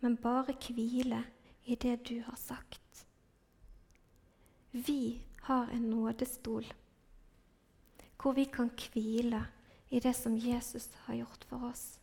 men 0.00 0.16
bare 0.16 0.54
hvile 0.66 1.24
i 1.64 1.74
det 1.74 2.08
du 2.08 2.20
har 2.20 2.36
sagt. 2.36 3.06
Vi 4.72 5.22
har 5.48 5.68
en 5.72 5.90
nådestol 5.90 6.66
hvor 8.24 8.32
vi 8.32 8.44
kan 8.48 8.70
hvile 8.72 9.42
i 9.92 10.00
det 10.00 10.14
som 10.16 10.38
Jesus 10.38 10.88
har 11.04 11.14
gjort 11.14 11.44
for 11.44 11.66
oss. 11.68 11.98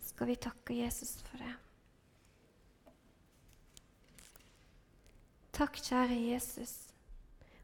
Skal 0.00 0.30
vi 0.30 0.36
takke 0.40 0.74
Jesus 0.78 1.18
for 1.22 1.36
det? 1.36 1.52
Takk, 5.52 5.76
kjære 5.76 6.16
Jesus, 6.16 6.72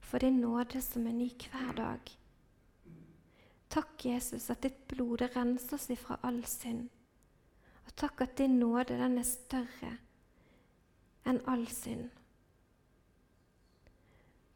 for 0.01 0.20
din 0.20 0.40
nåde 0.40 0.81
som 0.85 1.07
er 1.07 1.16
ny 1.16 1.31
hver 1.33 1.72
dag. 1.77 2.12
Takk, 3.72 4.05
Jesus, 4.05 4.51
at 4.51 4.62
ditt 4.62 4.87
blod 4.88 5.25
renser 5.33 5.77
oss 5.77 5.88
ifra 5.92 6.18
all 6.22 6.44
synd. 6.44 6.90
Og 7.87 7.96
takk 7.96 8.20
at 8.20 8.37
din 8.38 8.59
nåde 8.61 8.96
den 9.01 9.16
er 9.20 9.29
større 9.29 9.96
enn 11.25 11.40
all 11.48 11.64
synd. 11.72 12.11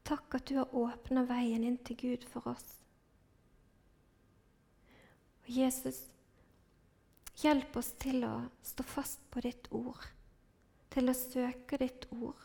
Takk 0.07 0.37
at 0.39 0.47
du 0.47 0.59
har 0.61 0.75
åpna 0.75 1.25
veien 1.27 1.65
inn 1.67 1.79
til 1.83 1.99
Gud 1.99 2.27
for 2.31 2.47
oss. 2.53 2.67
Og 5.43 5.51
Jesus, 5.51 5.99
hjelp 7.43 7.77
oss 7.79 7.93
til 8.03 8.23
å 8.27 8.35
stå 8.67 8.87
fast 8.87 9.23
på 9.35 9.43
ditt 9.43 9.67
ord, 9.75 10.03
til 10.95 11.11
å 11.11 11.17
søke 11.17 11.79
ditt 11.83 12.07
ord 12.15 12.43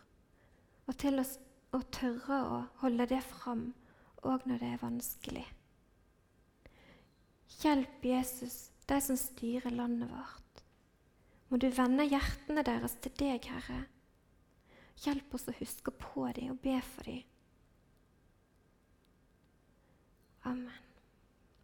og 0.89 0.97
til 1.00 1.21
å, 1.21 1.24
å 1.78 1.80
tørre 1.93 2.38
å 2.52 2.58
holde 2.82 3.08
det 3.13 3.21
fram 3.24 3.69
òg 4.28 4.43
når 4.50 4.62
det 4.62 4.69
er 4.74 4.82
vanskelig. 4.82 5.45
Hjelp 7.62 8.06
Jesus, 8.06 8.71
de 8.89 8.97
som 9.06 9.17
styrer 9.19 9.74
landet 9.74 10.10
vårt. 10.12 10.63
Må 11.50 11.60
du 11.62 11.69
vende 11.74 12.08
hjertene 12.08 12.63
deres 12.65 12.97
til 13.04 13.13
deg, 13.19 13.45
Herre. 13.45 13.84
Hjelp 15.06 15.34
oss 15.36 15.50
å 15.52 15.58
huske 15.58 15.93
på 15.95 16.28
dem 16.36 16.54
og 16.54 16.62
be 16.63 16.78
for 16.86 17.08
dem. 17.08 17.31
Amen. 20.46 20.91